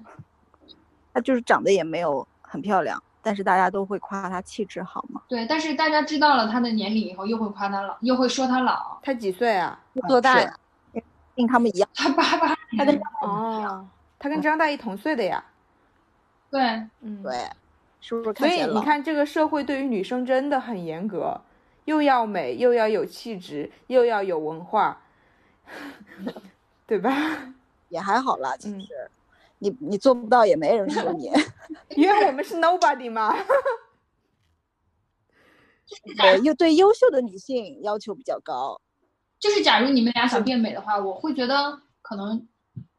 [1.14, 5.22] 他就是长得也没有很漂亮，但是大家都会夸他气质好嘛。
[5.28, 8.98] 对，但是大家知道了他的年龄以后，又会夸他老，又会说他老。
[9.04, 9.80] 他几岁啊？
[10.08, 10.36] 多大？
[11.36, 11.88] 跟他们一样。
[11.94, 12.56] 他八八。
[12.76, 15.44] 他跟哦，他跟张大奕同岁的呀。
[16.50, 16.62] 对，
[17.02, 17.48] 嗯，对。
[18.00, 21.42] 所以你看，这个社会对于女生真的很严格，
[21.86, 25.02] 又要美，又要有气质，又要有文化，
[26.88, 27.12] 对吧？
[27.90, 29.10] 也还好啦，其实，
[29.60, 31.32] 你你做不到也没人说你，
[31.96, 33.36] 因为我们是 nobody 嘛。
[36.18, 38.80] 对，又对优秀的女性要求比较高。
[39.40, 42.48] 就是假如你们俩想变美的话，我会觉得可能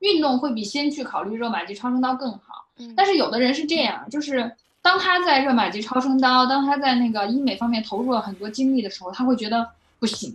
[0.01, 2.69] 运动会比先去考虑热玛吉、超声刀更好。
[2.97, 4.55] 但是有的人是这样，就是。
[4.89, 10.35] 当他在热玛吉、超声刀，当他在那个医美方面投入了很多精力的时候，他会觉得不行，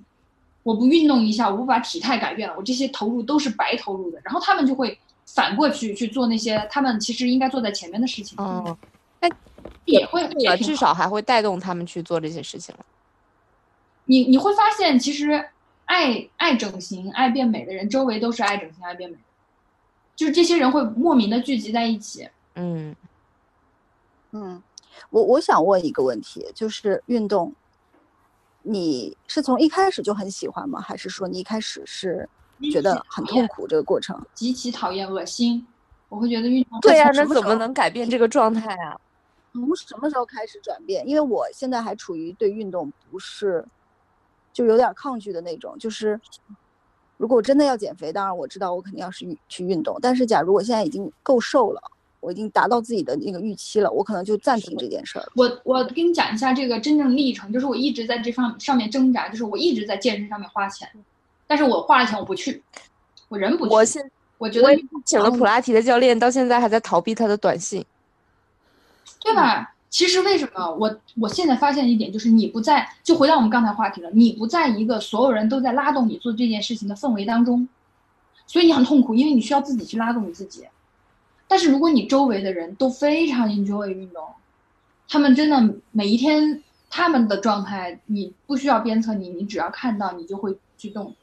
[0.61, 4.21] 我不运动一下，我不把体态改变了，我这些投入都是白投入的。
[4.23, 8.37] 然后他们就会反过去去做那些他们其实应该做在前面的事情。
[8.39, 8.77] 嗯，
[9.19, 9.27] 那
[9.85, 12.75] 也会也，至少还会带动他们去做这些事情
[14.05, 15.43] 你你会发现，其实
[15.85, 19.17] 爱爱整形、爱变美的人，周围都是爱整形、爱变美，
[20.15, 22.29] 就是这些人会莫名的聚集在一起。
[22.53, 22.95] 嗯。
[24.33, 24.61] 嗯，
[25.11, 27.53] 我我想问一个问题，就是运动，
[28.63, 30.81] 你是从一开始就很喜欢吗？
[30.81, 32.27] 还是说你一开始是
[32.71, 34.19] 觉得很痛苦这个过程？
[34.33, 35.65] 极其讨厌、恶心，
[36.09, 36.79] 我会觉得运动。
[36.81, 38.99] 对呀，那怎么能改变这个状态啊？
[39.53, 41.07] 从什么时候开始转变？
[41.07, 43.63] 因为我现在还处于对运动不是，
[44.51, 45.77] 就有点抗拒的那种。
[45.77, 46.19] 就是
[47.17, 51.79] 如果我真的要减肥，当然我知道我肯定要是去运动，但是假如我现在已经够瘦了。
[52.23, 55.31] 我已经达到自己的那个预期了，我可能就暂停这件事儿。
[55.35, 60.87] 我我跟你讲一下这个真正历程，就是我一直在这上上面挣扎，就是我一直在健身上面花钱，
[61.45, 62.63] 但是我花了钱我不去，
[63.27, 63.73] 我人不去。
[63.73, 64.69] 我现我觉得
[65.03, 67.85] 请了普拉提的教练，到现在还在逃避他的短信，
[69.21, 69.75] 对吧？
[69.89, 77.67] 其实为什么我我现在发现一点，就是你不在，就回到我们刚才话题了，你不在一个所有人都在拉动你做这件事情的氛围当中，
[78.47, 80.63] 所以你很痛苦，因为你需要自己去拉动你自己。
[81.53, 84.23] 但是如果你周围的人都非常 enjoy 运动，
[85.07, 91.13] 他们真的每一天他们的状态，你不需要鞭策你，你只要看到你就会去动。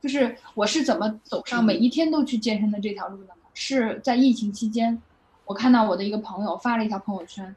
[0.00, 3.34] 就是我是怎么走上每一天都去健身的这条路的呢？
[3.54, 5.00] 是在疫情期间，
[5.44, 7.54] 我看到我的一个朋友发了一条朋友圈，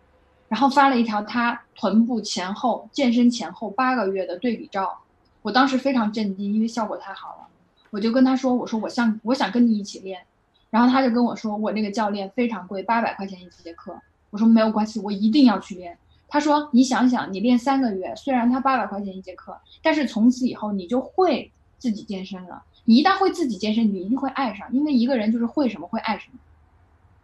[0.49, 4.95] 然后发了一条他臀部前后健身前后八个月的对比照，
[5.41, 7.47] 我当时非常震惊，因为效果太好了。
[7.89, 10.21] 我就跟他说：“我说我想我想跟你一起练。”
[10.69, 22.61] 然后他就跟我说：“我那个教练非常贵，八百块钱一节课。”我说：“没有关系，我一定要去练。”他说：“你想想，你练三个月，虽然他八百块钱一节课，但是从此以后你就会自己健身了。
[22.85, 26.39] 你一旦会自己健身，你一定会爱上，因为一个人就是会什么会爱什么，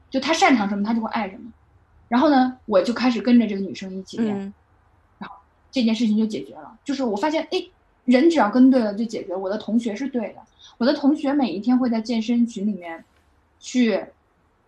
[0.09, 1.51] 就他擅长什么他就会爱什么。
[2.07, 4.53] 然后呢，我就开始跟着这个女生一起练，嗯
[5.19, 5.35] 然后
[5.71, 6.77] 这件事情就解决了。
[6.83, 7.63] 就是我发现，哎，
[8.05, 9.35] 人只要跟对了就解决。
[9.35, 10.41] 我的同学是对的，
[10.77, 13.03] 我的同学每一天会在健身群里面
[13.65, 14.05] 去，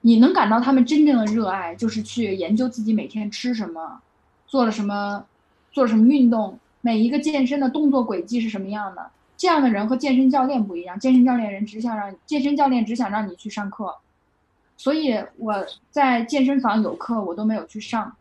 [0.02, 4.02] 你能感到他们真正的热爱，就是去研究自己每天吃什么，
[4.48, 5.24] 做了什么，
[5.72, 9.12] 做了什么运动，每一个健身的动作轨迹是什么样的。
[9.38, 13.94] 这样的人和健身教练不一样，健身教练人只想让健身教练只想让你去上课，
[14.76, 18.16] 所以我在健身房有课我都没有去上，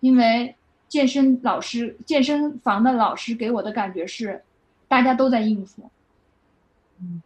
[0.00, 0.56] 因为
[0.88, 4.42] 健身老师健身房的老师给我的感觉是，
[4.88, 5.88] 大家都在应付，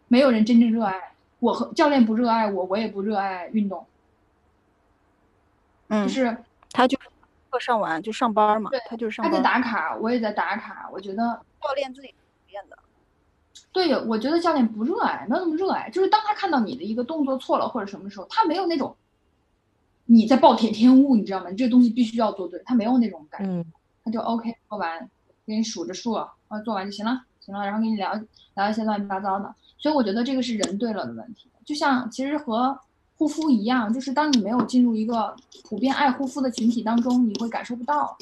[0.08, 1.15] 没有人真正热爱。
[1.38, 3.86] 我和教练不热爱我，我也不热爱运动，
[5.88, 6.36] 嗯就，是
[6.70, 6.98] 他就
[7.50, 9.40] 课上完就上班嘛对，他就是上他在。
[9.40, 10.88] 打卡，我也在打卡。
[10.92, 12.14] 我觉得教练自己
[12.48, 12.78] 练的，
[13.72, 15.90] 对，我觉得教练不热爱，没有那么热爱。
[15.90, 18.96] 就是当他看到你的一个动作错了或者什么时候，他没有那种
[20.04, 21.50] 你在暴殄天物，你知道吗？
[21.50, 23.50] 你这个东西必须要做对，他没有那种感觉。
[23.50, 23.72] 嗯
[24.04, 25.10] 他就 OK 做完，
[25.44, 26.30] 给你数着数，啊，
[26.64, 28.12] 做完就行了，行了，然后跟你聊
[28.56, 29.54] 聊一些乱七八糟的。
[29.78, 32.78] 所以我觉得这个是人对了的问题，就像其实和
[33.16, 38.16] 护肤一样，就是当你没有进入一个普遍爱护肤的群体当中，你会感受不到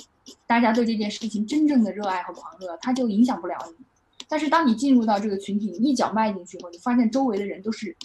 [0.46, 3.84] 大家对这件事情真正的热爱和狂热，它就影响不了你。
[4.28, 7.96] 但是当你进入到这个群体，你一脚迈进去后，你发现周围的人都是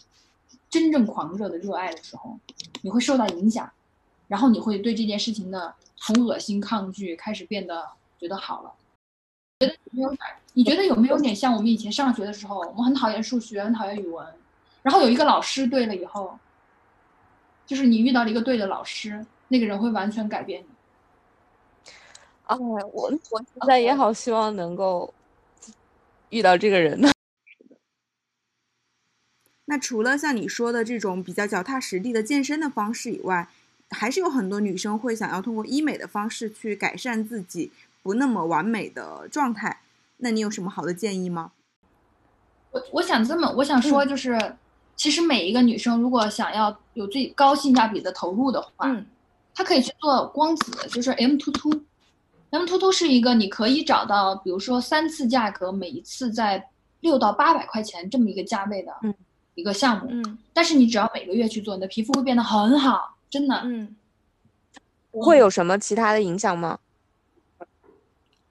[0.69, 2.39] 真正狂热的热爱的时候，
[2.81, 3.69] 你会受到影响，
[4.27, 7.83] 然后你会对这件事情的从恶心、抗拒开始变得
[8.19, 8.71] 觉得好了。
[9.59, 10.19] 觉得有没有点？
[10.53, 14.25] 你觉得有没有点像我们以前上学的时候，我们很讨厌数学，很讨厌语文，
[14.81, 16.37] 然后有一个老师对了以后，
[17.65, 20.67] 就是你遇到了一个对的老师，那个人会完全改变你。
[22.45, 25.13] 哎，我我现在也好希望能够
[26.29, 27.11] 遇到这个人呢。
[29.65, 33.47] 那除了像你说的这种比较脚踏实地的健身的方式以外，
[33.91, 39.81] 还是有很多女生会想要通过医美的方式去改善自己不那么完美的状态。
[40.17, 41.51] 那你有什么好的建议吗？
[42.71, 44.55] 我我想这么，我想说就是，
[44.95, 49.05] 其实每一个女生如果想要有最高性价比的投入的话，嗯
[49.55, 51.69] 她可以去做光子，就是 M 突突。
[52.51, 56.67] M 突突是一个你可以找到，比如说三次价格，每一次在
[56.99, 59.13] 六到八百块钱这么一个价位的嗯
[59.55, 60.07] 一个项目。
[60.09, 63.61] 嗯但是你只要每个月去做，你的皮肤会变得很好，真的。
[63.63, 63.95] 嗯
[65.11, 66.79] 会有什么其他的影响吗？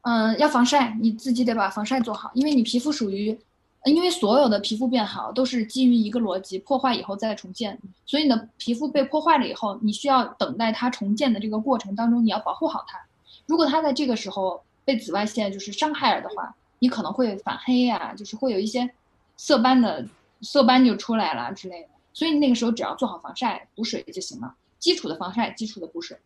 [0.09, 3.38] 嗯，要防晒，你自己得把防晒做好，因为你皮肤属于，
[3.85, 12.99] 因为所有的皮肤变好都是基于一个逻辑，破坏以后再重建，所以你的皮肤被破坏了以后，你需要等待它重建的这个过程当中，你要保护好它。
[13.44, 18.90] 如果它在这个时候被紫外线就是伤害了的话，你可能会反黑呀、就是会有一些
[19.37, 20.09] 色斑的
[20.40, 21.88] 色斑就出来了之类的。
[22.14, 26.16] 所以那个时候只要做好防晒、补水就行了，基础的防晒、基础的补水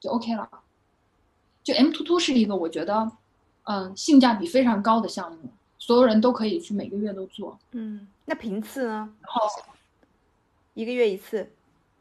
[0.00, 0.48] 就 OK 了。
[1.70, 3.12] 就 M 突突是一个我觉得，
[3.64, 7.56] 嗯，性价比非常高的项目，所有人都可以去每个月都做。
[7.70, 9.08] 嗯，那频次呢？
[9.20, 9.40] 然后
[10.74, 11.48] 一个月一次，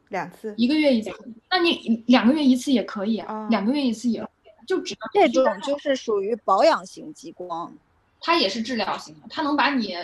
[0.07, 0.55] 两次？
[0.57, 1.11] 一个月一次，
[1.51, 4.27] 那你两个月一次也可以啊，哦两个月一次也
[4.65, 7.71] 就只能这种就是属于保养型激光。
[8.19, 9.95] 它也是治疗型的，它能把你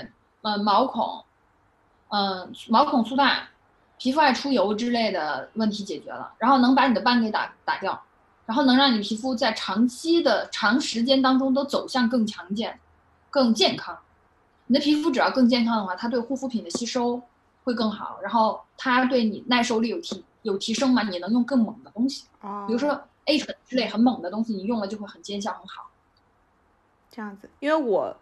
[0.41, 1.23] 呃毛孔，
[2.09, 3.49] 嗯、毛孔粗大、
[3.97, 8.01] 皮肤爱出油之类的问题解决了，然后能把你的斑给打打掉，
[8.45, 12.79] 然后能让你皮肤在长期的长时间当中都走向更强健、
[13.29, 13.97] 更健康。
[14.67, 17.21] 你的皮肤只要更健康的话，它对护肤品的吸收
[17.63, 25.89] 会更好，然后它对你耐受力有提有提升嘛，你能用更猛的东西，哦，比如说 A 醇之类很猛的东西，你用了就会很见效很好。
[27.11, 28.15] 这样子，因为我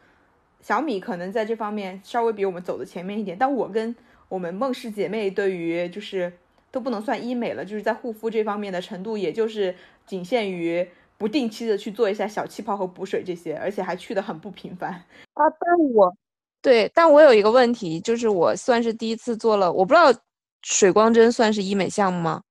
[0.62, 3.96] 小米可能在这方面稍微比我们走的前面一点，但我跟
[4.30, 6.32] 我们梦氏姐妹对于就是
[6.72, 9.76] 都不能算医美了，就是在护肤这方面的程度，也就是
[10.06, 10.88] 仅限于
[11.18, 14.92] 不定期的去做一下小气泡和补水这些，而且还去的很不频繁。
[15.34, 16.14] 啊，但我
[16.62, 20.14] 对，但我有一个问题，就是我算是第一次做了，我不知道
[20.62, 22.42] 水光针算是医美项目吗？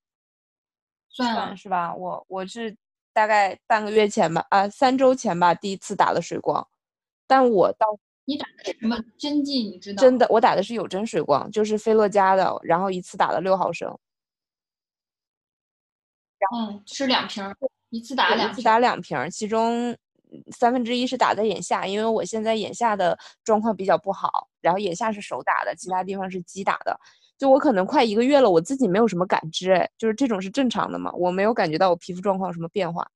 [1.09, 2.75] 算了，是吧，我我是
[3.13, 6.67] 大概半个月前吧，啊，三周前吧，第一次打了水光，
[7.27, 7.87] 但我到
[8.25, 9.59] 你打的是什么针剂？
[9.63, 13.99] 你知道吗真的，我打的是有针水光，就是菲洛嘉的，然后一次打了六毫升，
[16.55, 17.57] 嗯，是两瓶儿。
[17.91, 19.97] 一次打两一次打两瓶儿，其中
[20.51, 26.99] 三分之一是打在眼下，因为我现在眼下的状况比较不好，然后眼下是手打的，其他地方是机打的。
[27.37, 31.13] 就我可能快一个月了，我自己没有什么感知，哎，就是这种是正常的嘛？
[31.13, 33.07] 我没有感觉到我皮肤状况有什么变化。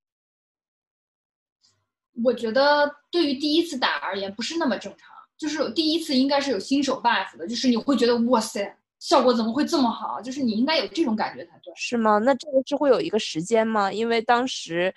[2.24, 5.08] 我觉得对于第一次打而言不是那么正常，
[5.38, 10.20] 就是第一次应该是有新手 buff 的，就是你会觉得哇塞，效果怎么会这么好？
[10.20, 11.72] 就是你应该有这种感觉才对。
[11.76, 12.18] 是吗？
[12.18, 13.92] 那这个是会有一个时间吗？
[13.92, 14.92] 因为当时，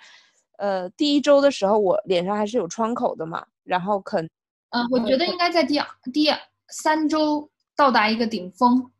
[0.58, 4.28] 呃，第一周的时候我脸上还是有创口的嘛，然后肯，
[4.70, 6.28] 嗯，我觉得应该在第二第
[6.68, 8.90] 三周到达一个顶峰，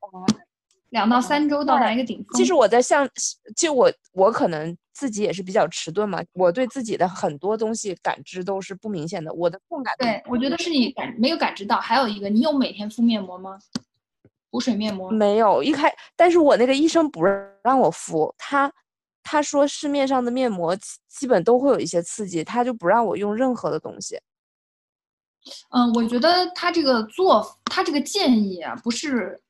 [0.90, 2.26] 两到三周到达一个顶峰。
[2.34, 3.08] 其实我在像，
[3.56, 9.94] 就我我可能自己也是比较迟钝嘛，我对自己的很多东西感知都是不明显的，我的痛感。
[9.98, 11.78] 对，我觉得是你感没有感知到。
[11.78, 13.58] 还有一个，你有每天敷面膜吗？
[14.50, 17.22] 补水面膜没有，一开，但是我那个医生不
[17.62, 18.72] 让我敷，他
[19.22, 20.76] 他说市面上的面膜
[21.08, 24.20] 基本都会有一些刺激，他就不让我用任何的东西。
[25.70, 29.40] 嗯，我觉得他这个做，他这个建议啊，不是，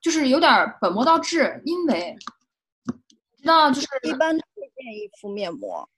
[0.00, 0.50] 就是有点
[0.80, 2.16] 本末倒置，因为，
[3.36, 5.88] 知道就是一般会建议敷面膜。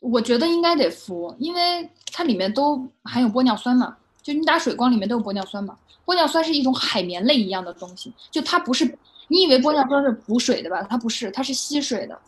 [0.00, 5.76] 我觉得应该得敷，因为它里面都含有玻尿酸嘛，就你打水光里面都有玻尿酸嘛。
[6.04, 8.98] 玻尿酸是一种海绵类一样的东西，就它不是
[9.28, 10.82] 你以为玻尿酸是补水的吧？
[10.82, 12.18] 它不是，它是吸水的，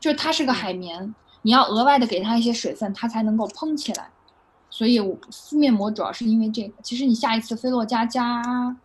[0.00, 4.10] 就是它是个海绵，你要额外的给它一些水分，它才能够嘭起来。
[4.68, 6.72] 所以敷面膜主要是因为这个。
[6.82, 8.76] 其实你下一次菲洛嘉加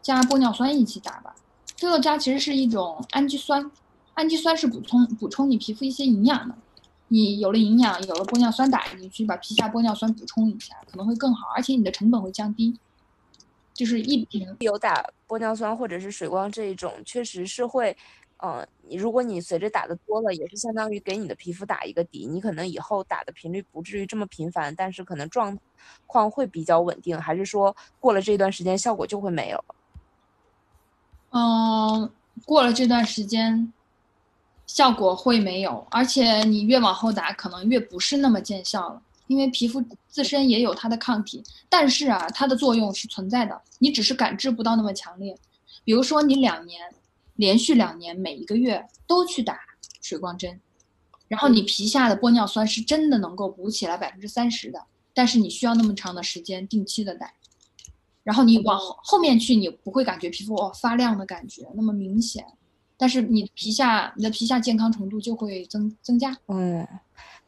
[0.00, 1.34] 加玻尿酸一起打吧。
[1.76, 3.70] 菲洛嘉其实是一种氨基酸，
[4.14, 6.54] 氨基酸是补充补充你皮肤一些营养的。
[7.12, 12.74] 你有了营养，有了玻尿酸打进去，把皮下玻尿酸补充一下，可能会更好，而且你的成本会降低。
[13.74, 17.94] 就是一瓶有打玻尿酸或者是水光这一种，确实是会，
[18.42, 25.58] 嗯，你如果你随着打的多了，也是相当于给你的皮肤打一个底，你可能以后打的频率不至于这么频繁，但是可能状
[26.06, 29.74] 况会比较稳定，还是说过了这段时间效果就会没有了？
[31.32, 32.10] 嗯，
[32.46, 33.70] 过了这段时间，
[34.72, 39.02] 效果会没有，而且你越往后打，可能越不是那么见效了。
[39.26, 45.36] 因为皮肤自身也有它的抗体，但是啊，它的作用是存在的，你只是感知不到那么强烈。
[45.84, 46.80] 比如说，你两年
[47.36, 49.58] 连续两年每一个月都去打
[50.00, 50.58] 水光针，
[51.28, 57.30] 然后你皮下的玻尿酸是真的能够补起来百分之三十的，但是你需要那么长的时间定期的打，
[58.22, 62.46] 然后你往后面去，你不会感觉皮肤哦发亮的感觉那么明显，
[63.02, 66.36] 但是你皮下你的皮下健康程度就会增增加。
[66.46, 66.86] 嗯。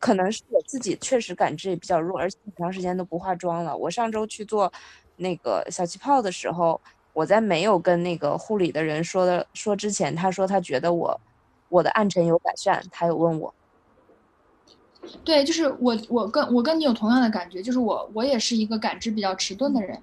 [0.01, 3.75] 可能是我自己确实感知也比较弱，而且很长时间都不化妆了。
[3.77, 4.71] 我上周去做
[5.15, 6.81] 那个小气泡的时候，
[7.13, 11.21] 我在没有跟那个护理的人说的说之前，他说他觉得我
[11.69, 13.55] 我的暗沉有改善，他有问我。
[15.23, 20.03] 对，就是我我跟我跟你有同样的感觉，就是我我也是一个感知比较迟钝的人，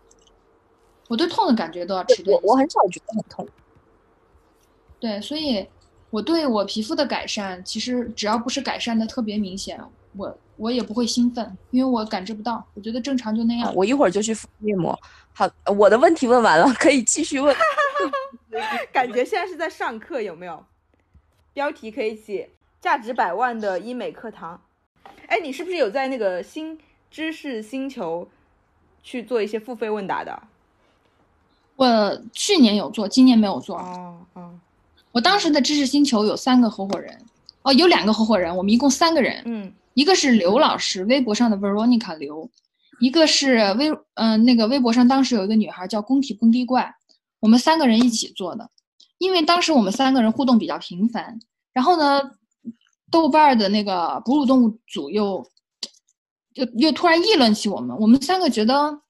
[1.09, 2.39] 我对痛的感觉都要迟钝。
[2.41, 3.47] 我很少觉得很痛。
[5.01, 5.67] 对，所以。
[6.11, 9.79] 我对我皮肤的改善，其实只要不是改善的特别明显，
[10.17, 12.61] 我我也不会兴奋，因为我感知不到。
[12.73, 13.73] 我觉得正常就那样。
[13.73, 14.93] 我一会儿就去敷面膜。
[15.31, 17.55] 好，我的问题问完了，可以继续问。
[18.91, 20.65] 感觉现在是在上课，有没有？
[21.53, 22.49] 标题可以写
[22.81, 24.59] “价值百万的医美课堂”。
[25.27, 26.77] 哎，你是不是有在那个新
[27.09, 28.27] 知识星球
[29.01, 30.43] 去做一些付费问答的？
[31.77, 33.77] 我去年有做，今年没有做。
[33.77, 34.59] 哦哦。
[35.11, 37.21] 我当时的知识星球有三个合伙人，
[37.63, 42.49] 哦，有两个合伙人，我们一共三个人，嗯，一个是刘老师，微博上的 Veronica 刘，
[42.99, 46.95] 一个是微，嗯，那个微博上当时有一个女孩叫工体蹦迪怪，
[47.41, 48.69] 我们三个人一起做的，
[49.17, 51.39] 因为当时我们三个人互动比较频繁，
[51.73, 52.31] 然后呢，
[53.11, 55.45] 豆瓣的那个哺乳动物组又，
[56.53, 59.01] 又又突然议论起我们，我们三个觉得，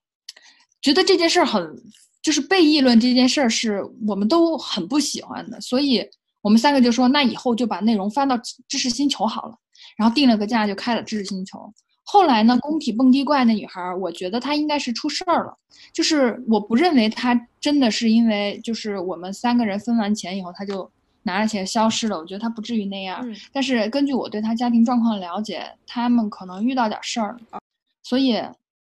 [0.82, 1.84] 觉得这件事很。
[2.22, 6.08] 就是被议论这件事儿是我们都很不喜欢的，所以
[6.42, 9.56] 我们三个就说，那以后就把内容翻到知识星球好了。
[9.98, 11.72] 然后定了个价，就开了知识星球。
[12.04, 15.58] 后来呢，工体蹦迪怪那女孩，我觉得她应该是出事儿了。
[15.94, 20.90] 就是我不认为她真的是因为就是我们三个人分完钱以后，她就
[21.24, 22.18] 拿着钱消失了。
[22.18, 23.24] 我觉得她不至于那样。
[23.52, 27.60] 但是根据我对她家庭状况的了解，他们可能遇到点事儿了，
[28.04, 28.42] 所以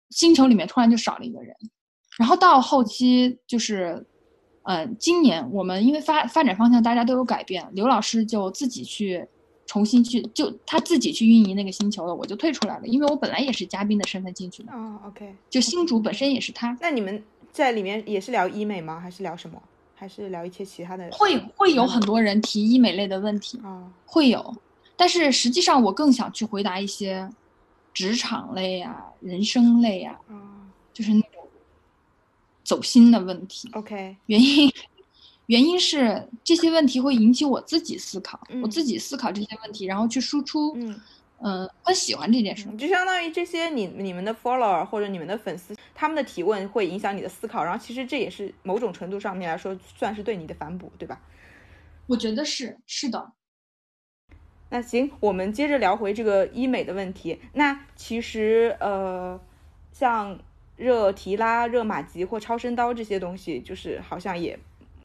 [0.10, 1.56] 星球里面突然就少了一个人。
[2.20, 4.06] 然后到后期就是，
[4.64, 9.26] 嗯，今年我们因为发发展方向大家都有改变，刘老师就自己去
[9.66, 14.74] 重新去，就他自己去运营那个星球了，我就退出来了，因为我本来也是嘉宾的身份进去的。
[14.74, 16.78] 哦，OK，就新主本身也是他。
[16.82, 19.00] 那你们在里面也是聊医美吗？
[19.00, 19.58] 还是聊什么？
[19.96, 21.10] 还是聊一些其他的？
[21.12, 23.58] 会会有很多人提医美类的问题，
[24.06, 24.54] 会有，
[24.98, 27.30] 但是实际上我更想去回答一些
[27.94, 31.12] 职场类呀、人生类呀，嗯就是
[32.70, 33.68] 走心的问题。
[33.74, 34.72] ，OK，原因
[35.48, 40.74] 原因是这些问题会引起我自己思考，我嗯自己思考这些问题，然后去输出。
[40.76, 41.02] 嗯。
[41.42, 42.68] 嗯，很喜欢这件事。
[42.70, 51.20] 嗯就相当于这些你你们的 follower 或者你们的粉丝，他们的提问会影响你的思考，然后其实这也是某种程度上面来说，算是对你的反哺，对吧？
[52.08, 53.32] 我觉得是是的。
[54.70, 57.40] 那行，我们接着聊回这个医美的问题。
[57.54, 59.40] 那其实呃，
[59.94, 60.38] 像
[60.80, 64.58] 热提拉、热玛吉或超声刀这些东西，就是好像也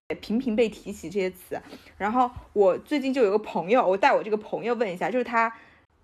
[0.09, 1.61] 也频频被提起这些词。
[1.99, 5.53] 然后我最近就有个朋友，我带我这个朋友问一下，就是他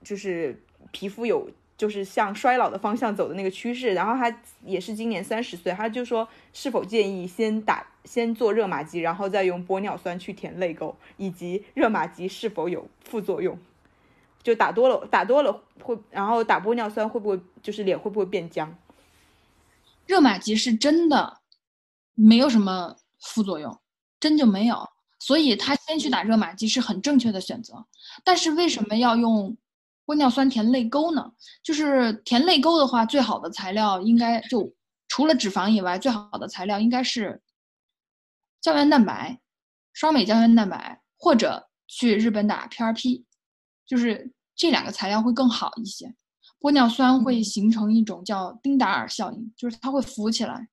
[0.03, 0.61] 就是
[0.91, 13.57] 皮肤有就是向衰老的方向走的那个趋势，然后他也是今年三十岁，他就说是否建议先打先做热玛吉，然后再用玻尿酸去填泪沟，以及热玛吉是否有副作用？
[14.43, 18.75] 就打多了，打多了会，然后打玻尿酸会不会就是脸会不会变僵？
[20.11, 21.41] 热玛吉是真的
[22.15, 23.81] 没有什么副作用，
[24.19, 24.85] 真就没有，
[25.21, 27.87] 所以他先去打热玛吉是很正确的选择。
[28.25, 29.57] 但是为什么要用
[30.05, 31.31] 玻尿酸填泪沟呢？
[31.63, 34.75] 就是填泪沟的话，最好的材料应该就
[35.07, 37.41] 除了脂肪以外，最好的材料应该是
[38.61, 39.41] 胶原蛋白、
[39.93, 43.23] 双美胶原蛋白，或者去日本打 PRP，
[43.87, 46.13] 就是这两个材料会更好一些。
[46.61, 50.69] 玻尿酸会形成一种叫丁达尔效应，就是它会浮起来，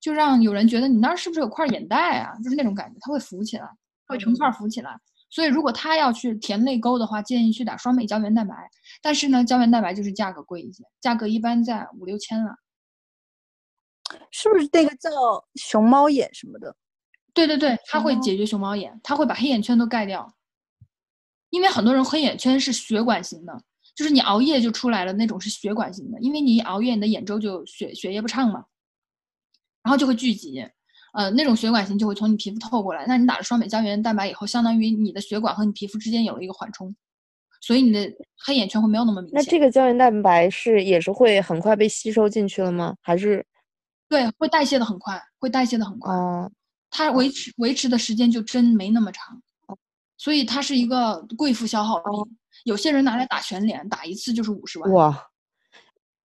[0.00, 2.34] 就让有人觉得你那儿是不是有块眼袋啊？
[2.42, 3.68] 就是那种感觉，它会浮起来，
[4.06, 4.96] 会成块浮起来。
[5.30, 8.54] 所以如果他要去填泪沟的话，建议去打双美胶原蛋白。
[9.00, 12.54] 但是呢，胶原蛋白就是价格贵一些，价格一般在五六千了。
[14.30, 15.10] 是不是那个叫
[15.54, 16.76] 熊猫眼什么的？
[17.32, 20.30] 对对对，它会哦解决熊猫眼，它会把黑眼圈都盖掉。
[21.48, 23.62] 因为很多人黑眼圈是血管型的，
[23.94, 28.64] 就是你熬夜就出来了那种是血管型的，因为你一熬夜，你的眼周就血血液不畅嘛，
[29.82, 30.64] 然后就会聚集，
[31.12, 33.04] 呃，那种血管型就会从你皮肤透过来。
[33.06, 36.94] 那你打了双美胶原蛋白以后，相当于你的血管和你皮肤之间有了一个缓冲，
[37.60, 38.10] 所以你的
[38.44, 39.34] 黑眼圈会没有那么明显。
[39.34, 42.94] 那这个胶原蛋白是也是会很快被吸收进去了吗？
[43.02, 43.44] 还是
[44.08, 46.12] 对会代谢的很快，会代谢的很快。
[46.12, 46.50] 哦
[46.94, 49.42] 它维持维持的时间就真没那么长，
[50.18, 52.36] 所以它是一个贵妇消耗哦品。
[52.64, 55.28] 有些人拿来打全脸，打一次就是五十万，哇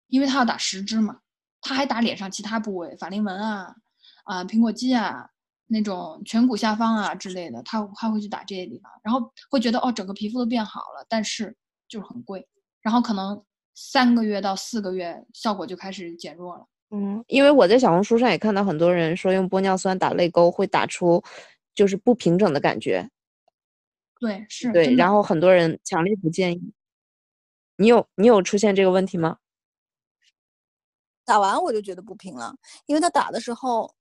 [0.07, 1.19] 因为他要打十支嘛，
[1.61, 3.75] 他还打脸上其他部位，法令纹啊、
[4.23, 5.29] 啊、苹果肌啊、
[5.67, 11.55] 那种颧骨下方啊之类的，他他会去打这些地方，然后会觉得哦，整个皮肤都变好了，但是
[11.89, 12.47] 就是很贵，
[12.81, 13.43] 然后可能
[13.75, 16.65] 三个月到四个月效果就开始减弱了。
[16.91, 21.21] 嗯，因为我在小红书上也看到很多人说用玻尿酸打泪沟会打出
[21.75, 23.09] 就是不平整的感觉，
[24.19, 26.73] 对，是对，然后很多人强烈不建议。
[27.77, 29.37] 你有你有出现这个问题吗？
[31.25, 32.55] 打完我就觉得不平了，
[32.85, 33.93] 因为他打的时候，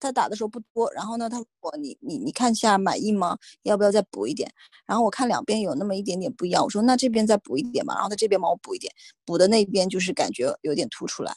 [0.00, 3.36] 他打的时候不多，然后呢，他我你你你看一下满意吗？
[3.64, 4.50] 要不要再补一点？
[4.86, 8.92] 然后我看两边有那么一点点不一样，我说那这边再补一点吧，然后他这边帮我补一点，
[9.26, 11.34] 补的那边就是感觉有点凸出来，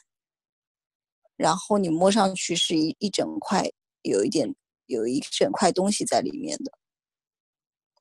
[1.36, 3.68] 然后你摸上去是一一整块，
[4.02, 4.54] 有一点
[4.86, 6.72] 有一整块东西在里面的，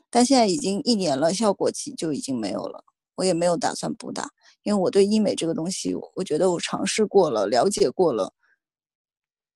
[0.09, 2.83] 但现在已经一年了，效果期就已经没有了，
[3.15, 4.29] 我也没有打算补打。
[4.63, 8.33] 因为我对医美这个东西，我觉得我尝试过了，了解过了，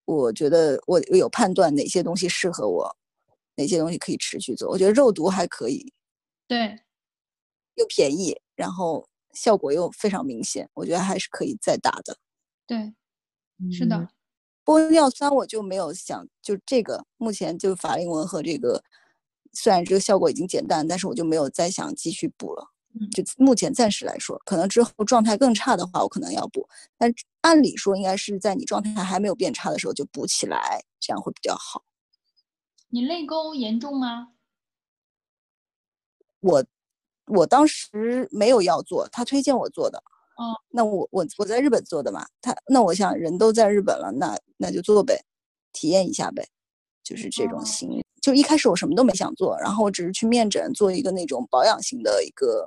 [0.05, 2.95] 我觉得我我有判断哪些东西适合我，
[3.55, 4.69] 哪些东西可以持续做。
[4.69, 5.93] 我觉得肉毒还可以，
[6.47, 6.79] 对，
[7.75, 12.17] 又便宜，然后效果又非常明显，我觉得还是可以再打的。
[12.65, 12.93] 对，
[13.71, 14.09] 是的嗯，
[14.65, 18.83] 玻尿酸我就没有想，就这个目前就法令纹和这个，
[19.53, 22.69] 虽然这个效果已经减淡，但是我就没有再想继续补了。
[22.99, 26.67] 嗯就目前暂时来说，可能之后状态更差的话，我可能要补。
[26.97, 31.83] 但按理说，应该是在你状态还没有变差的时候就补起来，这样会比较好。
[32.89, 34.29] 你泪沟严重吗？
[36.41, 36.63] 我
[37.27, 39.97] 我当时没有要做，他推荐我做的。
[40.37, 45.23] 哦，那我我我在日本做的嘛，他那我想人都在日本了，那那就做呗，
[45.71, 46.47] 体验一下呗，
[47.03, 48.02] 就是这种哦心理。
[48.23, 52.65] 就一开始我什么都没想做，然后我只是去面诊做一个那种保养型的一个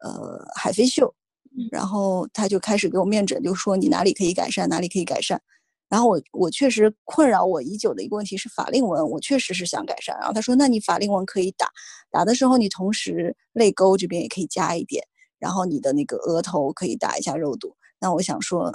[0.00, 1.12] 呃海飞秀
[1.50, 5.42] 嗯，然后他就开始给我面诊，就说你哪里可以改善，哪里可以改善。
[5.88, 10.16] 然后我我确实困扰我已久的一个问题是法令纹，我确实是想改善。
[10.20, 11.68] 然后他说，那你法令纹可以打，
[12.12, 15.04] 打的时候你同时泪沟这边也可以加一点，
[15.40, 17.74] 然后你的那个额头可以打一下肉毒。
[17.98, 18.72] 那我想说，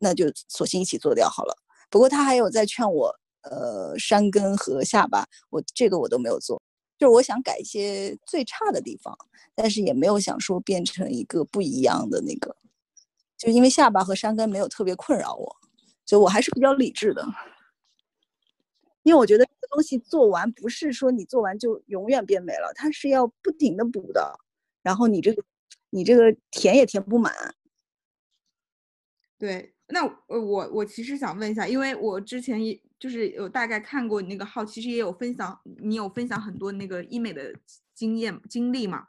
[0.00, 1.56] 那就索性一起做掉好了。
[1.88, 6.60] 不过他还有在劝我，呃，山根和下巴，我这个我都没有做。
[6.98, 9.16] 就是我想改一些最差的地方，
[9.54, 12.56] 但是也没有想说变成一个不一样的那个，
[13.36, 15.56] 就因为下巴和山根没有特别困扰我，
[16.04, 17.24] 就我还是比较理智的。
[19.04, 24.38] 因为我觉得这个东西做完不是说你做完就永远变美了，它是要不停的补的，
[24.82, 25.42] 然后你这个
[25.90, 27.32] 你这个填也填不满。
[29.38, 37.54] 对，那我我其实想问一下，因为我之前也就是有大概看过你那个号，其实也有分享，你有分享很多那个医美的
[37.94, 39.08] 经验经历嘛，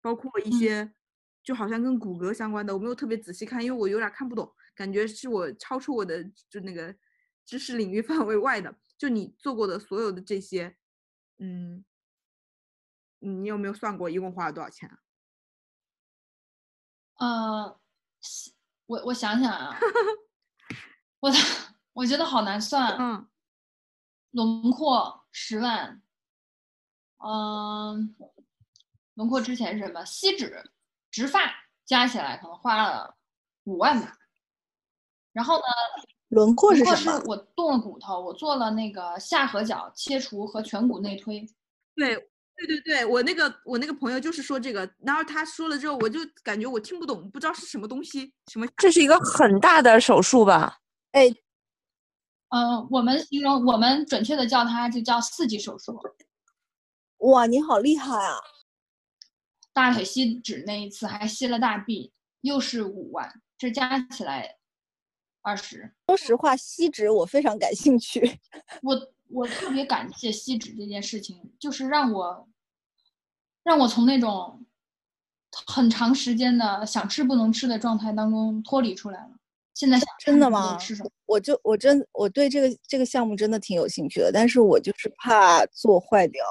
[0.00, 0.92] 包括一些
[1.42, 6.94] 就好像跟骨骼相关的，我没有特别仔细看，因为我有点看不懂，感觉是我超出我的就那个
[7.44, 8.76] 知识领域 范围外的。
[8.98, 10.74] 就你做过的所有的这些，
[11.38, 11.84] 嗯，
[13.18, 14.98] 你有没有算过一共花了多少钱啊？
[17.18, 17.80] 呃，
[18.86, 19.78] 我我想想啊，
[21.20, 21.30] 我
[21.96, 22.94] 我觉得好难算。
[22.98, 23.26] 嗯，
[24.32, 26.02] 轮廓十万，
[27.24, 28.14] 嗯，
[29.14, 30.04] 轮廓之前是什么？
[30.04, 30.62] 锡纸、
[31.10, 31.40] 植发
[31.86, 33.16] 加起来可能花了
[33.64, 34.12] 五万吧。
[35.32, 35.64] 然后呢？
[36.28, 37.22] 轮廓是什么？
[37.24, 41.48] 我动了骨头，我做了那个下颌角切除和颧骨内推。
[41.94, 48.66] 对，对对对，我那个我那个朋友就是说这个，然后他说了之后，我就感觉我听不懂，不知道是什么东西，什么？
[48.76, 50.78] 这是一个很大的手术吧？
[51.12, 51.32] 哎，
[52.48, 55.98] 嗯，我们形容，我们准确的叫它就叫四级手术。
[57.18, 58.36] 哇，你好厉害啊！
[59.72, 64.56] 大腿吸脂那一次还吸了大臂，又是五万，这加起来。
[65.42, 68.40] 二十，说实话，吸脂我非常感兴趣。
[68.82, 72.48] 我我特别感谢吸脂这件事情，就是让我
[73.62, 74.66] 让我从那种
[75.66, 79.35] 很长时间的想吃不能吃的状态当中脱离出来了。
[79.76, 80.78] 现在想真的吗？
[81.26, 86.42] 我就我真我对这个这个项目真的挺有兴趣的，但是我就是怕做坏掉。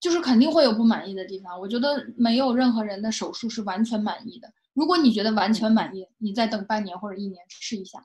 [0.00, 1.58] 就是肯定会有不满意的地方。
[1.60, 4.48] 我觉得没有任何人的手术是完全满意的。
[4.72, 7.98] 如果你觉得完全满意，你再等半年或者一年试一下。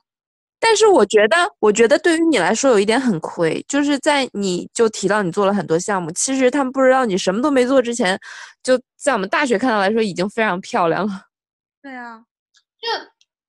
[0.60, 8.18] 但是我觉得，我觉得对于你来说有一点很亏，就是在你就提到你做了很多项目，其实他们不知道你什么都没做之前，
[8.62, 11.26] 就在我们大学看到来说已经非常漂亮了。
[11.82, 12.24] 对啊，
[12.80, 12.88] 就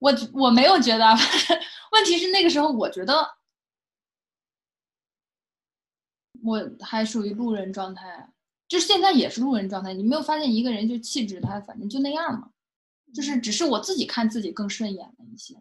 [0.04, 1.06] 我我没有觉得，
[1.94, 3.36] 问题是那个时候我觉得
[6.44, 8.30] 我还属于路人状态，
[8.68, 9.94] 就是现在也是路人状态。
[9.94, 12.52] 你没有发现一个人就气质他反正就那样嘛？
[13.14, 15.56] 就是只是我自己看自己更顺眼了一些。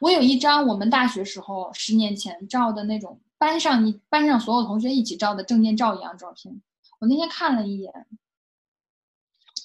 [0.00, 6.62] 我有一张我们大学时候十年前照的那种班上你班上所有同学一起照的证件照一样照片，
[7.00, 7.92] 我那天看了一眼，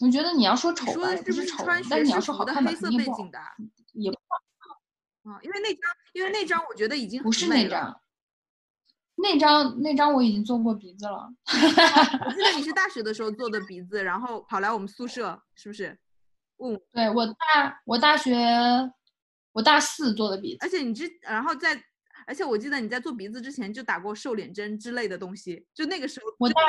[0.02, 3.30] 我觉得你要说丑吧，不是丑，但是你要说好看吧，肯定不好。
[3.94, 4.18] 也不
[5.30, 5.82] 啊，因为那张，
[6.14, 8.02] 因为那张我觉得已经不是那张，
[9.16, 11.30] 那张那张我已经做过鼻子了。
[12.26, 15.98] 我记得你是 大学的时候做的鼻子，然后跑来我们宿舍，是不是？
[16.64, 18.36] 嗯，对我大我大学。
[19.52, 21.84] 我大四做的鼻子，而且你之，然后在，
[22.28, 26.28] 而且我记得你在做鼻子之前就打过瘦脸针之类的东西，就那个时候。
[26.38, 26.62] 我大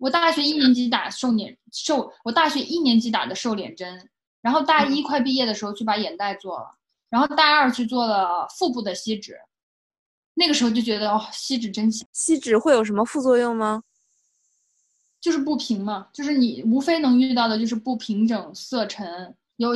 [0.00, 4.08] 我大学一年级打瘦脸瘦，我大学一年级打的瘦脸针，
[4.40, 6.70] 然后大一快毕业的时候去把眼袋做了，
[7.10, 9.38] 然后大二去做了腹部的吸脂，
[10.34, 12.08] 那个时候就觉得哦，吸脂真香。
[12.12, 13.82] 吸脂会有什么副作用吗？
[15.20, 19.36] 就是不平嘛，就是你无非能遇到的就是不平整、色沉。
[19.56, 19.72] 有，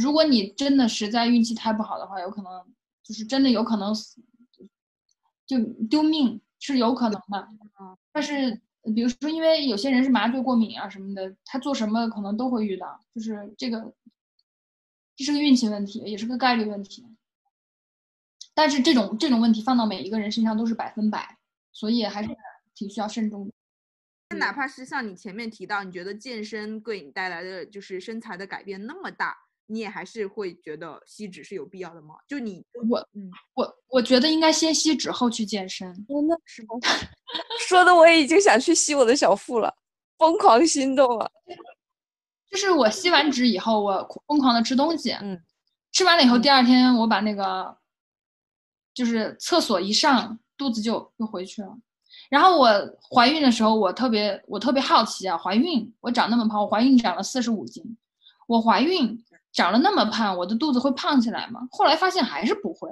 [0.00, 2.64] 如果你真的实在运气太不好的话，有可能
[3.02, 4.22] 就是真的有可能死，
[5.44, 5.58] 就
[5.90, 7.48] 丢命是有可能的。
[8.12, 8.60] 但是
[8.94, 13.92] 比如说，因为有些人是麻醉过敏啊什么的，他做什么可能都会遇到，就是这个，
[15.16, 17.06] 这是个运气问题，也是个概率问题。
[18.54, 21.38] 但是这种这种问题放到每一个人身上都是百分百，
[21.72, 22.28] 所以还是
[22.74, 24.36] 挺需要慎重的。
[24.36, 29.36] 哪怕是像你前面提到，你觉得健身给你带来的就是身材的改变那么大，
[29.70, 32.14] 你也还是会觉得吸脂是有必要的吗？
[32.26, 35.86] 就你我嗯我我觉得应该先吸脂后去健身。
[36.08, 36.68] 那是吗？
[37.68, 39.72] 说的我已经想去吸我的小腹了，
[40.16, 41.30] 疯狂心动了。
[42.50, 45.38] 就是我吸完脂以后，我疯狂的吃东西，嗯，
[45.92, 47.76] 吃完了以后，第二天我把那个
[48.94, 51.68] 就是厕所一上，肚子就又回去了。
[52.30, 52.68] 然后我
[53.10, 57.84] 怀孕的时候，我特别我特别好奇啊，怀孕我长那么胖，我怀孕长了四十五斤，
[58.46, 61.66] 我怀孕长了那么胖，我的肚子会胖起来吗？
[61.70, 62.90] 后来发现还是不会，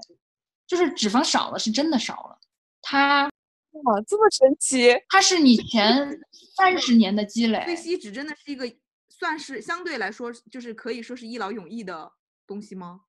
[0.66, 2.38] 就是脂肪少了，是真的少了。
[2.82, 3.24] 它
[3.72, 4.94] 哇，这么神奇！
[5.09, 6.18] 它是你前
[6.57, 7.62] 三十年的积累。
[7.64, 8.70] 对，吸脂真的是一个
[9.09, 12.11] 算是相对来说就是可以说是一劳永逸的
[12.46, 13.00] 东西吗？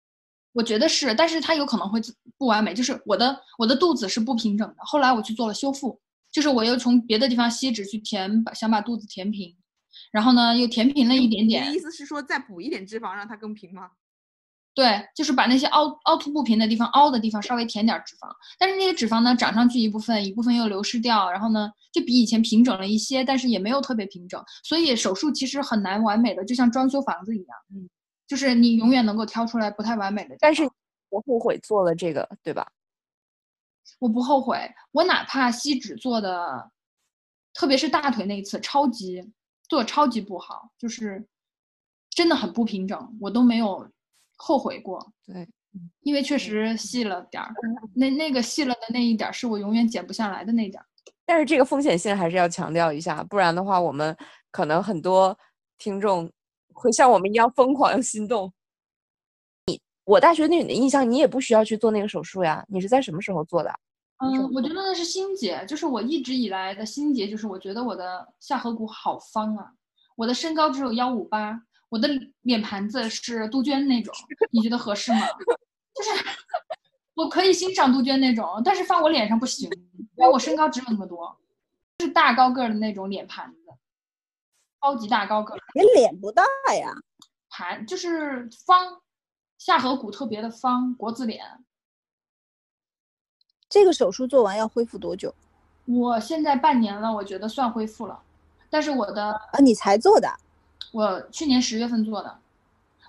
[0.54, 2.02] 我觉得是，但是它有可能会
[2.38, 6.00] 不完美，就是我的我的肚子是不平整的，后来我去做了修复。
[6.30, 9.56] 就是我又从别的地方吸脂去填，把想把肚子填平，
[10.12, 11.80] 然后呢又填平了一点点你的意。
[11.80, 13.90] 思是说再补一点脂肪让它更平吗？
[14.74, 18.30] 对，就是把那些凹凹凸不平的地方、凹的地方稍微填点儿脂肪，
[18.60, 27.90] 但是那些脂肪呢长上去一部分，一部分又流失掉，然后呢就比以前平整了一些，但是也没有特别平整，所以手术其实很难完美的，就像装修房子一样，嗯，
[28.28, 30.36] 就是你永远能够挑出来不太完美的。
[30.40, 30.62] 但是
[31.10, 32.68] 我后悔做了这个，对吧？
[33.98, 36.70] 我不后悔，我哪怕吸脂做的，
[37.56, 39.24] 特别是大腿那一次超级
[39.68, 41.26] 做得超级不好，就是
[42.10, 43.90] 真的很不平整，我都没有
[44.36, 45.12] 后悔过。
[45.26, 45.48] 对，
[46.02, 47.54] 因为确实细了点儿，
[47.94, 50.86] 那那个细了的那一点儿是我永远减不下来的那点儿。
[51.26, 54.16] 但是这个风险性还是要强调一下，不然的话，我们
[54.50, 55.38] 可能很多
[55.78, 56.32] 听众
[56.74, 58.52] 会像我们一样疯狂心动。
[59.66, 63.78] 你我大学对你的印象，你也不需要去做那个手术呀，你是在什么时候做的？
[64.20, 69.72] 嗯，我觉得那是心结，就是我一直以来的心结，就是我觉得我的下颌骨好方啊，
[70.16, 72.10] 我的身高只有幺五八，我的
[72.42, 74.14] 脸盘子是杜鹃那种，
[74.52, 75.20] 你觉得合适吗？
[75.94, 76.10] 就是
[77.14, 79.70] 我可以欣赏杜鹃那种，但是放我脸上不行，
[80.16, 81.38] 因为我身高只有那么多，
[82.00, 83.60] 是大高个儿的那种脸盘子，
[84.82, 86.44] 超级大高个儿你脸不大
[86.80, 86.92] 呀，
[87.50, 89.00] 盘，就是方，
[89.60, 91.46] 下颌骨特别的方，国字脸。
[93.70, 95.34] 这个手术做完要恢复多久
[95.86, 98.20] 我现在半年了，我觉得算恢复了，
[98.70, 99.60] 但是我的啊？
[99.60, 100.30] 你才做的？
[100.92, 102.40] 我去年十月份做的，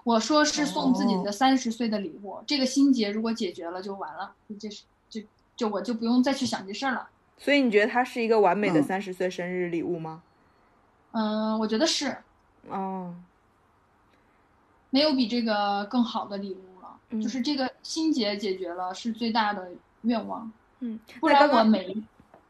[0.05, 5.21] 我说是送自己的三十岁的礼物，这个心结如果解决了就完了，这是就
[5.57, 7.09] 就我就不用再去想这事儿了。
[7.37, 10.23] 所以你觉得它是一个完美的嗯三十岁生日礼物吗？
[11.13, 12.17] 嗯，我觉得是
[12.69, 13.15] 哦，
[14.91, 19.71] 没有比这个更好的礼物了，嗯就是这个心结解决了是最大的
[20.03, 22.05] 愿望，嗯，不然我每一，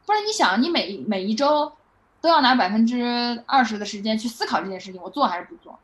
[0.05, 1.71] 不然你想，你每每一周
[2.21, 3.03] 都要拿百分之
[3.45, 5.77] 二十的时间去思考这件事情，我做还是不做？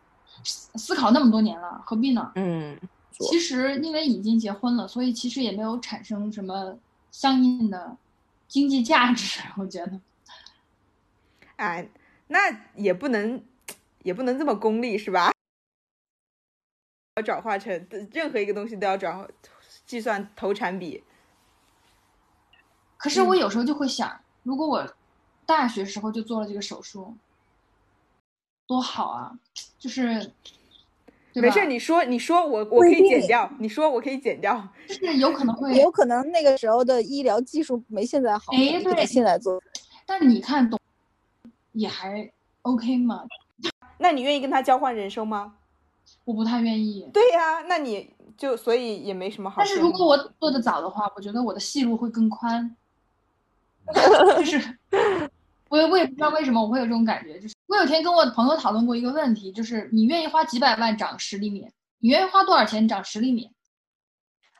[0.43, 2.31] 思思考那么多年了，何必呢？
[2.35, 2.77] 嗯，
[3.11, 6.77] 其实因为已经结婚了，所以其实也没有产生什么
[7.11, 7.97] 相应的
[8.47, 9.99] 经济价值，我觉得。
[11.55, 11.89] 哎，
[12.27, 12.39] 那
[12.75, 13.41] 也不能
[14.03, 15.31] 也不能这么功利是吧？
[17.15, 19.25] 要转化成任何一个东西都要转化
[19.85, 21.01] 计算投产比。
[23.05, 24.83] 可是我有时候就会想，如果我
[25.45, 27.13] 大学时候就做了这个手术，
[28.65, 29.31] 多好啊！
[29.77, 30.31] 就是，
[31.35, 34.67] 没事，你说你说我我可以剪掉，你说我可以剪掉。
[34.87, 39.61] 就是有可能会，有可能那个时候的医疗技术没现在好，哎你可能对现在做。
[40.07, 40.79] 但你看懂
[41.73, 42.27] 也还
[42.63, 43.23] OK 嘛，
[43.99, 45.57] 那你愿意跟他交换人生吗？
[46.23, 47.07] 我不太愿意。
[47.13, 49.57] 对呀、那你就所以也没什么好。
[49.59, 52.75] 但是如果我做的早的话，我觉得我的戏路会更宽。
[54.37, 54.79] 就是
[55.69, 61.67] 我也我也不知道为什么我会有这种感觉，就是我有天跟我朋友讨论过一个问题，就是你愿意花几百万长十厘米，
[61.99, 63.49] 你愿意花多少钱长十厘米？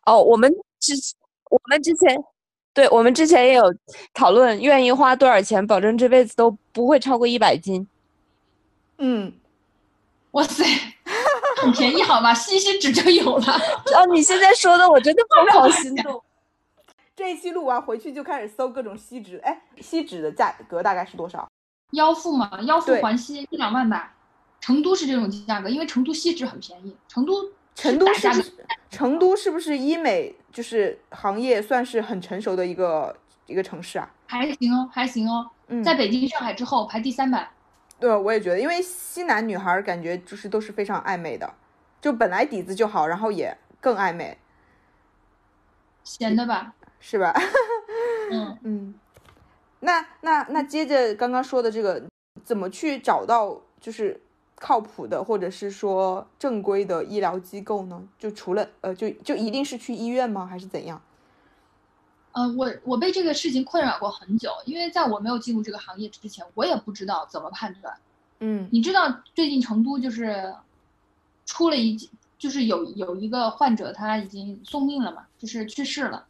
[0.05, 0.93] 哦，我们之
[1.49, 2.17] 我们之前，
[2.73, 3.63] 对我们之前也有
[4.13, 7.87] 讨论，愿意花多少钱，保证这辈子都不会超过一百斤。
[8.97, 9.33] 嗯，
[10.31, 10.63] 哇塞，
[11.61, 13.53] 很便宜好吗，吸一吸纸就有了。
[13.95, 16.21] 哦，你现在说的，我真的 疯狂心动。
[17.15, 21.47] 这一期录完回去就开始搜各种锡纸，哎，锡纸的价格大概是多少？
[21.91, 24.13] 腰腹嘛，腰腹环吸一两万吧。
[24.59, 26.95] 成都是这种价格，因为成都锡纸很便宜。
[27.07, 28.29] 成都成都是？
[28.89, 34.11] 成都是不是医美就是行业算是很成熟的一个一个城市啊？
[34.25, 37.51] 还行哦，还行哦，嗯，在北京、上海之后排第三吧。
[37.99, 41.53] 对，我也觉得，因为西南女孩儿感觉就是都是非常爱美的，
[42.01, 44.37] 就本来底子就好，然后也更爱美，
[46.03, 46.73] 闲的吧？
[47.07, 47.31] 是吧？
[48.31, 48.95] 嗯， 嗯，
[49.81, 52.01] 那那那接着刚刚说的这个，
[52.43, 54.19] 怎么去找到就是
[54.55, 58.01] 靠谱的或者是说正规的医疗机构呢？
[58.17, 60.47] 就除了呃，就就一定是去医院吗？
[60.47, 60.99] 还是怎样？
[62.31, 67.95] 呃，我我被这个事情困扰过很久，因为在我没有进入这个行业之前，我也不知道怎么判断。
[68.39, 70.51] 嗯你知道最近成都就是
[71.45, 76.25] 出了一，就是有有一个患者他已经送命了嘛，就是去世了。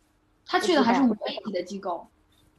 [0.46, 2.08] 他去的还是我五 A 级的机构，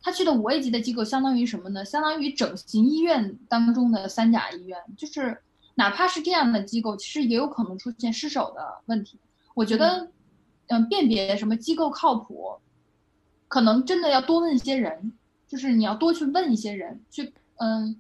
[0.03, 1.85] 他去的五 A 级的机构相当于什么呢？
[1.85, 5.41] 相当于整形医院当中的三甲医院，就是
[5.77, 9.19] 哪怕是这样的机构，其实也有可能出现失手的问题。
[9.55, 10.11] 我觉得，
[10.69, 12.59] 嗯，辨别什么机构靠谱，
[13.49, 15.13] 可能真的要多问一些人，
[15.47, 17.97] 就是你要多去问一些人，去嗯，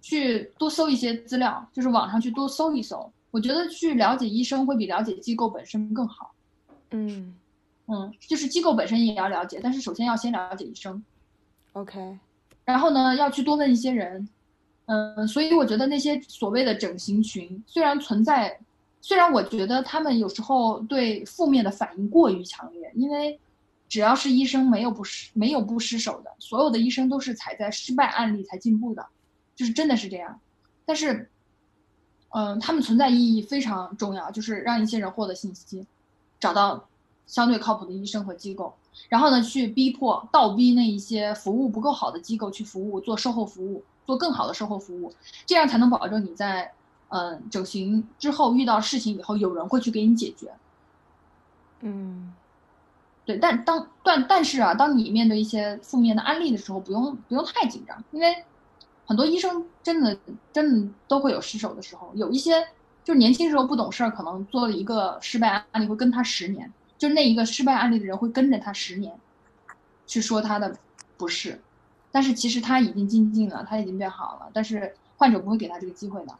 [0.00, 3.12] 去多搜一些资料，就是网上去多搜一搜。
[3.30, 6.34] 我觉得去了解医生会比了解机构本身更好。
[6.90, 7.34] 嗯，
[7.86, 11.02] 嗯，就是机构本身也要了解，但是首先要先了解医生。
[11.72, 12.18] OK，
[12.64, 14.28] 然后呢，要去多问一些人，
[14.86, 18.58] 嗯，所以我觉得那些所谓的整形群虽然存在，
[19.00, 23.38] 虽然我觉得他们有时候对负面的反应过于强烈，因为
[23.88, 29.04] 只要是医生，没有不失没有不失手的，所有的医生都是踩在失败案例才进步的，
[29.56, 30.38] 就是真的是这样。
[30.84, 31.30] 但是，
[32.30, 35.86] 嗯，他们存在意义非常重要，就是让一些人获得信息，
[36.40, 36.88] 找到
[37.32, 38.74] 相对靠谱的医生和机构。
[39.08, 45.10] 然后呢，去逼迫、倒逼那一些服务不够好的机构去服务，做售后服务，做更好的售后服务，
[45.46, 46.70] 这样才能保证你在
[47.08, 50.52] 嗯整形之后遇到事情以后，有人会去给你解决。
[51.80, 52.34] 嗯，
[53.24, 58.44] 对，但当但但是啊，当你面对一些负面的案例的时候，不用不用太紧张，因为
[59.06, 60.14] 很多医生真的
[60.52, 62.62] 真的都会有失手的时候，有一些
[63.02, 66.70] 就是年轻时候不懂事儿，可能做了一个失败案例会跟他十年。
[67.02, 69.12] 就那一个失败案例的人会跟着他十年，
[70.06, 70.72] 去说他的
[71.16, 71.60] 不是，
[72.12, 76.32] 但是其实他已经精进了，他已经变好了，但是患者不会给他这个机会的，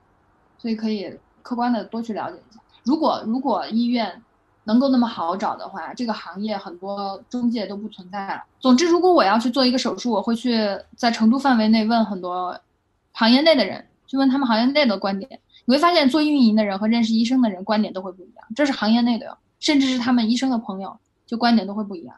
[0.59, 2.61] 所以可以客观的多去了解一下。
[2.85, 4.23] 如果如果医院
[4.63, 8.45] 能够那么好找的话，这个行业很多中介都不存在了。
[8.61, 10.57] 总之，如果我要去做一个手术，我会去
[10.95, 12.57] 在成都范围内问很多
[13.11, 19.37] 行业内的人，去问他们行业内的观点，你会发现做运营的人和认识医生的人观点都会不一样，这是行业内的哟。
[19.63, 22.15] 甚至是他们医生的朋友，就观点都会不一样。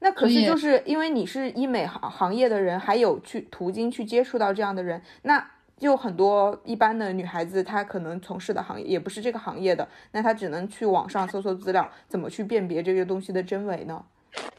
[0.00, 14.02] 那可是就是因为你是医美行行业的人，还有去途径去接触到这样的人，那就很多一般的女孩子，她可能从事的行业也不是这个行业的，那她只能去网上搜搜资料，怎么去辨别这个东西的真伪呢？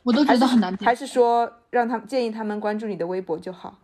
[0.03, 0.75] 我都觉得很难。
[0.77, 3.79] 还是说让他建议他们关注你的微博就好？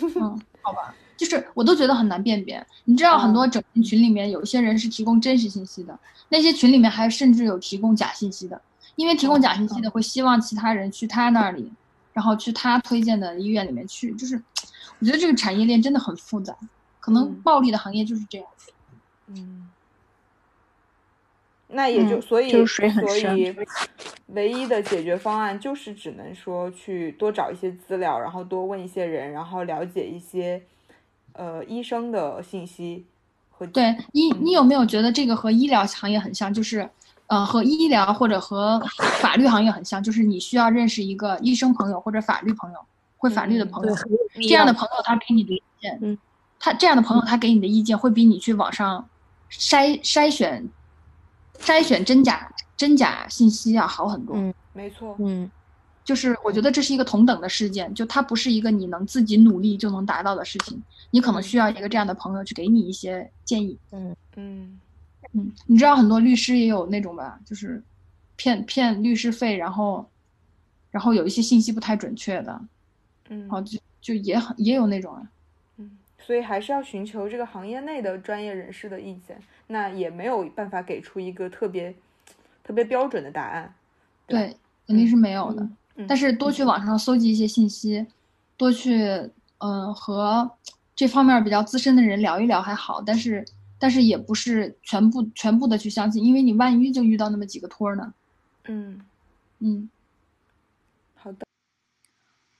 [0.00, 0.94] 嗯，好吧。
[1.24, 5.96] 就是我都觉得很难辨别，你知道很多整形群里面有一些人是提供真实信息的，
[6.30, 8.60] 那些群里面还甚至有提供假信息的，
[8.96, 11.70] 因为提供假信息的会希望其他人去他那里，
[12.12, 14.34] 然后去他推荐的医院里面去，就是
[14.98, 16.56] 我觉得这个产业链真的很复杂，
[16.98, 18.46] 可能暴利的行业就是这样。
[19.28, 19.68] 嗯，
[21.68, 22.84] 那也就所以所
[23.36, 23.54] 以
[24.26, 30.60] 唯一的解决方案就是只能说去多找一些资料，然后多问一些人，然后了解一些。
[31.34, 33.06] 呃，医生的信息
[33.50, 36.52] 和对你，你有没有觉得这个和医疗行业很像？
[36.52, 36.88] 就是，
[37.26, 38.80] 呃，和医疗或者和
[39.20, 42.78] 法律行业很像，就是你需要认识一个医生朋友或者法律朋友，
[43.16, 43.94] 会法律的朋友，
[44.34, 46.18] 这样的朋友他给你的意见，嗯，
[46.58, 49.08] 他这样的朋友他给你的意见会比你去网上
[49.50, 50.68] 筛筛选
[51.58, 54.36] 筛选真假真假信息要好很多。
[54.36, 55.50] 嗯，没错，嗯。
[56.04, 63.78] 就是我觉得这是一个同等的事件，就它不是一个你能自己努力就能达到的事情，你可能需要一个这样的朋友去给你一些建议。
[63.92, 64.80] 嗯嗯
[65.34, 67.82] 嗯，你知道很多律师也有那种吧，就是
[68.36, 70.06] 骗骗律师费，然后
[70.90, 72.60] 然后有一些信息不太准确的，
[73.28, 75.22] 嗯，好就就也很也有那种啊。
[75.76, 81.94] 嗯，所以还是要寻求这个行业内的专业人士的意见，那也没有办法给出一个特别
[82.64, 83.72] 特别标准的答案。
[84.26, 85.66] 对，肯定是没有的。
[86.08, 88.06] 但是多去网上搜集一些信息，
[88.56, 90.50] 多去嗯和
[90.96, 93.44] 这方面比较资深的人聊一聊还好，但是
[93.78, 98.12] 但是也不是全部全部的去相信，因为你万一就遇到那么几个托呢。
[98.64, 99.00] 嗯
[99.58, 99.90] 嗯，
[101.14, 101.46] 好的。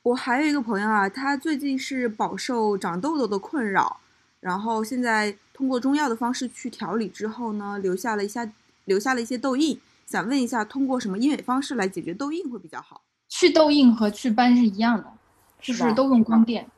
[0.03, 4.01] 我还有一个朋友啊，他最近是饱受长痘痘的困扰，
[4.41, 8.53] 然后现在通过中药的方式去调理之后呢，留下了一下
[8.85, 13.01] 留下了一些痘印，想问一下，通过什么医美方式来解决痘印会比较好？
[13.35, 15.05] 去痘印和祛斑是一样的，
[15.59, 16.69] 就是都用光电。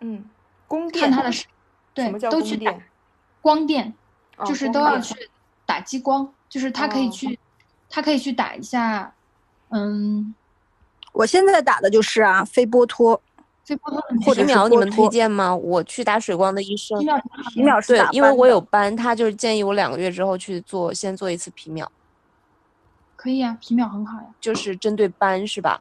[0.00, 0.22] 嗯，
[0.68, 1.02] 光电。
[1.02, 1.46] 看它的是，
[1.94, 2.74] 对，都去打
[3.40, 3.94] 光电，
[4.44, 5.14] 就是都要去
[5.64, 7.38] 打激光，就是它可以去，
[7.88, 9.14] 它可以去打一下。
[9.70, 10.34] 嗯，
[11.14, 13.18] 我现在打的就是啊，飞波托，
[13.64, 15.56] 飞波托或者皮秒，你们推荐吗？
[15.56, 17.22] 我去打水光的医生，皮秒，
[17.54, 21.90] 皮秒是对，因为我有斑，他就是建议我两个月之后去做，先做一次皮秒。
[23.16, 25.80] 可以啊，皮秒很好呀，就是针对斑是吧？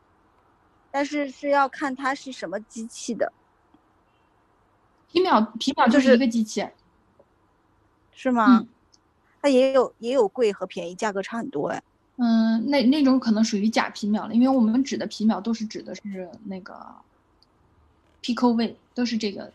[0.94, 3.34] 但是是要看它是什么机器的，
[5.12, 6.64] 皮秒皮秒就是一个机器，
[8.12, 8.64] 是吗？
[9.42, 11.82] 它也有也有贵和便宜，价格差很多哎。
[12.18, 16.80] 嗯，那那种可能属于假皮秒了，因为我们指的皮秒都是指的是那个
[18.22, 19.52] Pico 位，都是这个。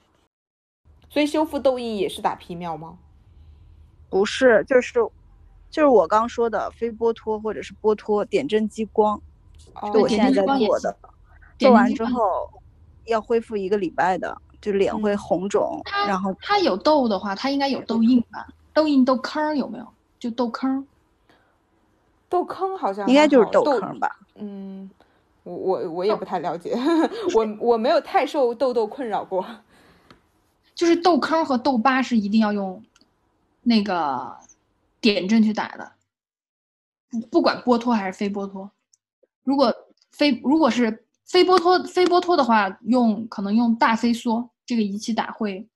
[1.09, 2.99] 所以修复痘印也是打皮秒吗？
[4.11, 4.93] 不是，就是
[5.71, 9.23] 就是我刚说的非剥脱或者是剥脱点阵激光，
[9.95, 10.97] 就我现在在做的。
[11.59, 12.49] 做完之后
[13.07, 15.81] 要恢复一个礼拜的，就脸会红肿。
[16.07, 18.47] 然后他有痘的话，他应该有痘印吧？
[18.73, 19.87] 痘印、痘坑有没有？
[20.19, 20.87] 就痘坑。
[22.29, 24.19] 痘坑好像应该就是痘坑吧？
[24.35, 24.91] 嗯，
[25.45, 26.77] 我我我也不太了解，
[27.35, 29.45] 我我没有太受痘痘困扰过。
[30.75, 32.81] 就是痘坑和痘疤是一定要用
[33.63, 34.37] 那个
[35.01, 35.93] 点阵去打的，
[37.11, 38.71] 不不管剥脱还是非剥脱。
[39.43, 39.75] 如果
[40.13, 45.69] 非如果是非剥脱非剥脱的话，用可能用大飞梭这个仪器打会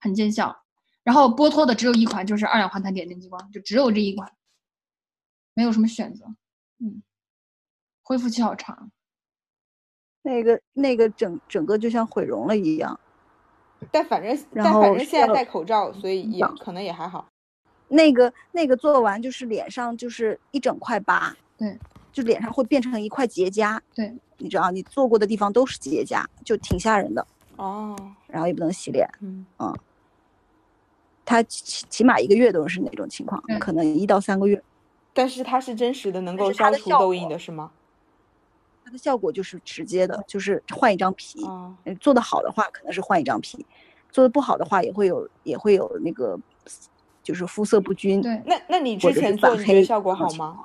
[0.00, 0.64] 很见效。
[1.04, 4.30] 然后剥脱的只有一款，就是二氧化碳点阵激光，就只有这一款，
[5.54, 6.24] 没有什么选择。
[6.80, 7.02] 嗯，
[8.02, 8.90] 恢复期好长。
[10.22, 12.98] 那个那个整整个就像毁容了一样。
[13.90, 17.26] 但反正但反正现在戴口罩，所以也可能也还好。
[17.88, 21.78] 那个那个做完就是脸上就是一整块疤，对，
[22.18, 27.24] 就脸上会变成一块结痂，对，你知道你做过的地方都是结痂，就挺吓人的。
[27.54, 27.94] 哦，
[28.26, 29.46] 然后也不能洗脸，嗯，
[31.24, 34.60] 它起起码一个月都是那种情况，嗯可能一到三个月。
[35.12, 37.70] 但是它是真实的，能够消除痘印的是吗？
[38.84, 41.44] 它的效果就是直接的，就是换一张皮。
[41.44, 43.64] 哦，嗯做的好的话，可能是换一张皮；
[44.10, 46.36] 做的不好的话，也会有也会有那个，
[47.22, 48.20] 就是肤色不均。
[48.20, 50.64] 对，那那你之前做你觉得效果好吗？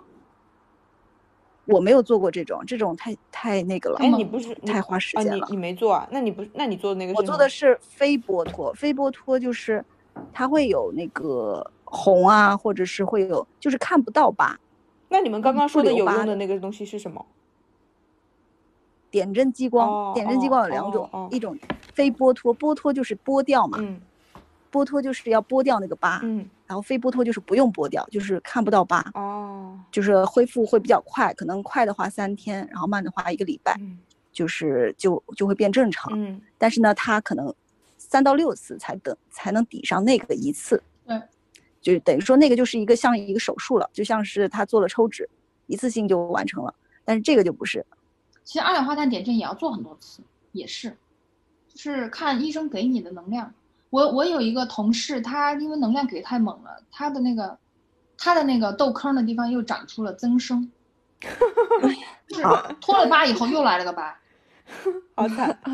[1.66, 5.24] 我没有做过这种，这种太太那个了，哎，你不是太花时啊？
[5.24, 5.45] 间了。
[5.49, 6.07] 你你没做啊？
[6.11, 9.84] 那你不那你做的那个我做的是非剥脱，非剥脱就是
[10.34, 14.59] 它会有那个红啊，或者是会有就是看不到疤。
[15.09, 17.26] 那你们刚刚说的有用的那个东西是什么？
[19.09, 21.55] 点阵激光，哦点阵激哦光有两种，哦哦一种
[21.93, 24.01] 非剥脱，剥脱就是剥掉嘛，嗯
[24.74, 33.99] 剥脱就是要剥掉那个疤，嗯然后非剥脱就是不用剥掉，就是看不到疤，哦就是恢复会比较快，可能快的话三天，然后慢的话一个礼拜，嗯
[34.32, 36.11] 就是就就会变正常。
[36.15, 37.53] 嗯但是呢，它可能
[37.99, 40.82] 三到六次才等才能抵上那个一次。
[41.05, 41.21] 对，
[41.80, 45.30] 就等于说那个就是一个像一个手术了，就像是他做了抽脂，
[45.67, 46.74] 一次性就完成了。
[47.05, 47.86] 但是这个就不是，
[48.43, 50.97] 其实二氧化碳点阵也要做很多次，也是，
[51.67, 53.53] 就是看医生给你的能量。
[53.93, 57.55] 我我有一个同事，他因为能量给太猛了，他的那个
[58.17, 60.71] 他的那个痘坑的地方又长出了增生，
[62.27, 62.41] 就是
[62.81, 64.19] 脱了疤以后又来了个疤。
[65.13, 65.59] 好惨。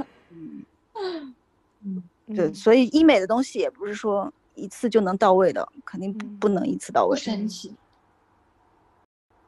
[2.35, 7.17] 对，嗯所以医美的东西也不是说一次就能到位的，肯定不能一次到不位。
[7.17, 7.73] 神奇，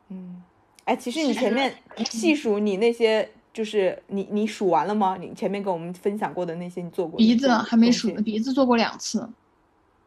[0.07, 0.41] 嗯，
[0.86, 5.18] 哎，其实你前面细数你那些，就是你你数完了吗？
[5.18, 9.28] 你前面跟我们分享过的那些你做过鼻子还没数呢，鼻子做过两次，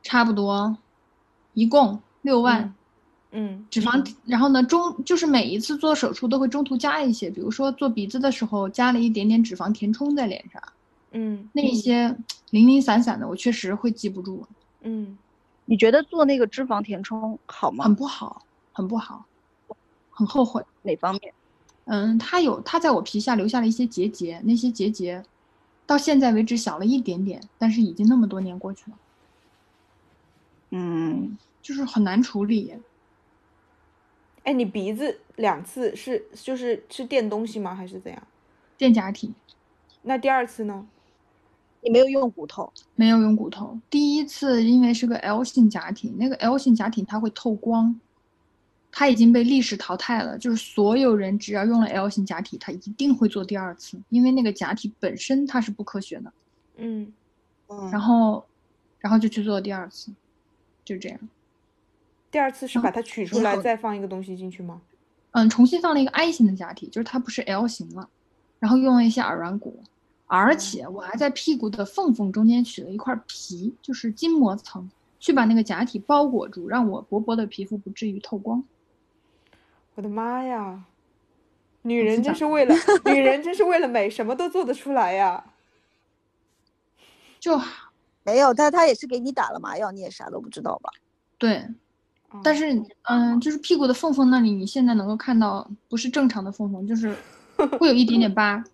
[0.03, 0.77] 差不多，
[1.53, 2.75] 一共六万。
[3.37, 10.63] 嗯脂肪，然后呢，中就是每一次做手术都会中途加一些，比如说做鼻子的时候加了一点点脂肪填充在脸上，
[11.11, 12.17] 嗯那一些
[12.51, 14.47] 零零散散的，我确实会记不住，
[14.83, 15.19] 嗯
[15.65, 17.95] 你觉得做那个脂肪填充好吗很？
[17.97, 18.43] 不好，
[18.73, 19.25] 很不好，
[20.11, 20.65] 很后悔。
[20.83, 21.35] 哪方面？
[21.85, 25.23] 嗯，它有它在我皮下留下了一些结节，那些结节
[25.87, 28.97] 到现在为止小了一点点，但是已经那么多年过去了，
[30.71, 32.75] 嗯，就是很难处理。
[34.45, 37.75] 哎，你鼻子两次是就是是垫东西吗？
[37.75, 38.23] 还是怎样？
[38.77, 39.33] 垫假体
[40.03, 40.87] 那第二次呢？
[41.81, 48.01] 你没有用骨头，没有用骨头，第一次因为是个 L 型假体，那个 L 型假体它会透光，
[48.97, 50.39] 它已经被历史淘汰了。
[50.39, 56.33] 就是所有人只要用了 L 型假体，他一定会做第二次，因为那个假体本身它是不科学的。
[56.77, 57.13] 嗯
[57.69, 58.47] 嗯然后，
[59.01, 60.13] 然后就去做第二次，
[60.85, 61.19] 就这样。
[62.31, 64.81] 第二次是把它取出来好再放一个东西进去吗？
[65.33, 68.09] 嗯，重新放了一个 I 型的假体，就是它不是 L 型了，
[68.61, 69.83] 然后用了一些耳软骨，
[70.27, 74.89] 而且我还在屁股的缝缝中间取了一块皮，就是筋膜层，
[75.19, 78.63] 去把那个假体包裹住，让我薄薄的皮肤不至于透光。
[79.95, 80.85] 我的妈呀！
[81.83, 82.75] 女人真是为了
[83.05, 85.45] 女人真是为了美，什么都做得出来呀！
[87.39, 87.61] 就
[88.23, 90.91] 没有，他他也是给你打了麻药，你也啥都不知道吧？
[91.37, 91.63] 对，
[92.43, 97.15] 但是嗯，就是屁股的缝缝那里，你现在能够看到不是正常的缝缝，就是
[97.79, 98.65] 会有一点点疤，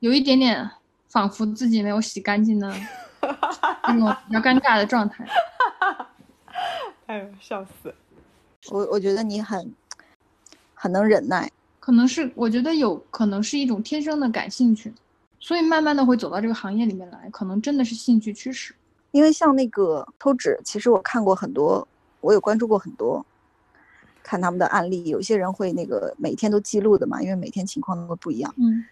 [0.00, 0.70] 有一点点
[1.08, 2.74] 仿佛自己没有洗干净的
[3.20, 5.26] 那种比较尴尬的状态。
[7.04, 7.94] 哎呦，笑死！
[8.70, 9.72] 我我觉得你很
[10.78, 11.50] 很能忍耐，
[11.80, 14.92] 可能是我觉得有可能是一种天生的感兴趣，
[15.40, 18.74] 所以慢慢的会走到这个行业里面来，可能真的是兴趣驱使。
[19.12, 21.88] 因为像那个抽脂，其实我看过很多，
[22.20, 23.24] 我有关注过很多，
[24.22, 28.54] 看他们的案例，有些人会那个每天都记录的嘛，因为每天情况都会不一样。
[28.58, 28.84] 嗯，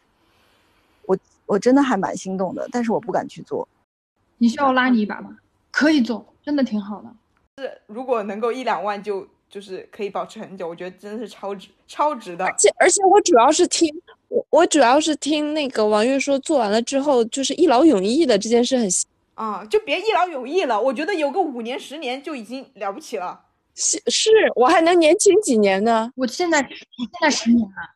[1.05, 3.69] 我我真的还蛮心动的，但是我不敢去做。
[4.39, 5.37] 你需要拉你一把吗？
[5.71, 7.15] 可以做，真的挺好的。
[7.59, 12.45] 是如果能够一两万就就是可以保持很久，我觉得真的是超值超值的。
[12.45, 13.89] 而且而且我主要是听
[14.27, 18.89] 我我主要是听那个王月说，做完了之后就是一劳永逸的这件事很
[19.37, 20.81] 啊、就别一劳永逸了。
[20.81, 23.43] 我觉得有个五年十年就已经了不起了。
[23.77, 26.11] 是是我还能年轻几年呢。
[26.17, 27.95] 我现在我现在十年了，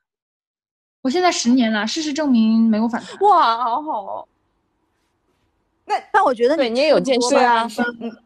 [1.02, 3.18] 我现在十年了，事实证明没有反弹。
[3.22, 4.28] 哇，好好哦。
[6.12, 8.16] 但我觉得对你也有健身吃啊嗯，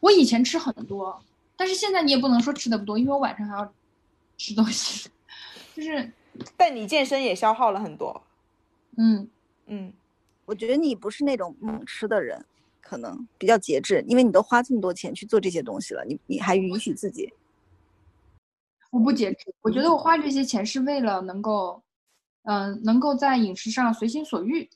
[0.00, 1.20] 我以前吃很多，
[1.56, 3.72] 但是现在你也不能说吃的不多，因为我晚上还要
[4.36, 5.08] 吃东西，
[5.74, 6.10] 就是
[6.56, 8.22] 但你健身也消耗了很多。
[8.96, 9.28] 嗯，
[9.66, 9.92] 嗯，
[10.44, 12.44] 我觉得你不是那种猛吃的人，
[12.80, 17.32] 可能比较节制，因为你都花这么多钱去做这些东西了，你你还允许自己。
[18.90, 21.82] 我不节制，我觉得我花这些钱是为了能够，
[22.44, 24.68] 嗯、能够在饮食上随心所欲。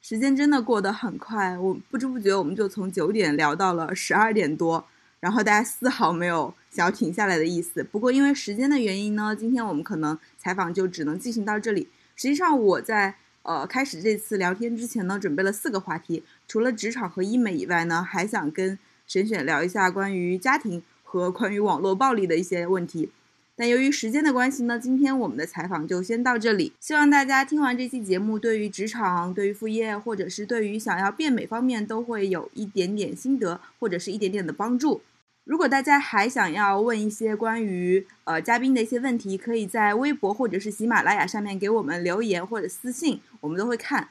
[0.00, 4.84] 时间真的过得很快，我不知不觉我们就从九点聊到了十二点多，
[5.22, 7.84] 然后大家丝毫没有想要停下来的意思。
[7.84, 11.88] 不过因为时间的原因呢，今天我们可能采访就只能进行到这里。
[12.16, 23.12] 实际上我在呃开始这次聊天之前呢，准备了四个话题，除了职场和医美以外呢，还想跟沈选聊一下关于家庭和关于网络暴力的一些问题。
[23.54, 26.72] 但由于时间的关系呢，今天我们的采访就先到这里。
[26.80, 35.02] 希望大家听完这期节目，对于职场、对于副业，或者是对于想要变美方面，都会有一点点心得，或者是一点点的帮助。
[35.44, 44.10] 如果大家还想要问一些关于呃嘉宾的一些问题，可以在微博或者是喜马拉雅上面给我们留言或者私信，我们都会看。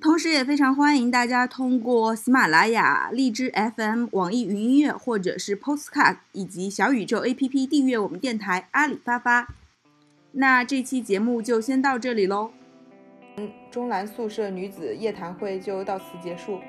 [0.00, 9.48] 同时，也非常欢迎大家通过喜马拉雅、荔枝 FM、网易云音乐或者是 Postcard 以及小宇宙 APP 订阅我们电台阿里发发。
[10.32, 12.52] 那这期节目就先到这里喽。
[13.38, 16.60] 嗯，中南宿舍女子夜谈会就到此结束，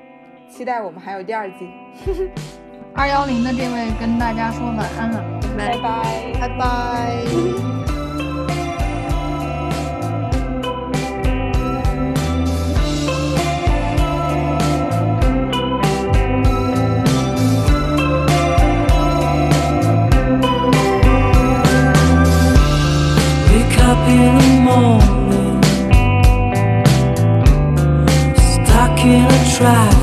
[0.50, 1.68] 期待我们还有第二季。
[2.94, 5.40] 二幺零的这位跟大家说晚安了。
[5.56, 6.32] 拜拜。
[6.40, 7.24] 拜拜。
[23.46, 25.62] Wake up in the morning,
[28.36, 29.99] stuck in a traffic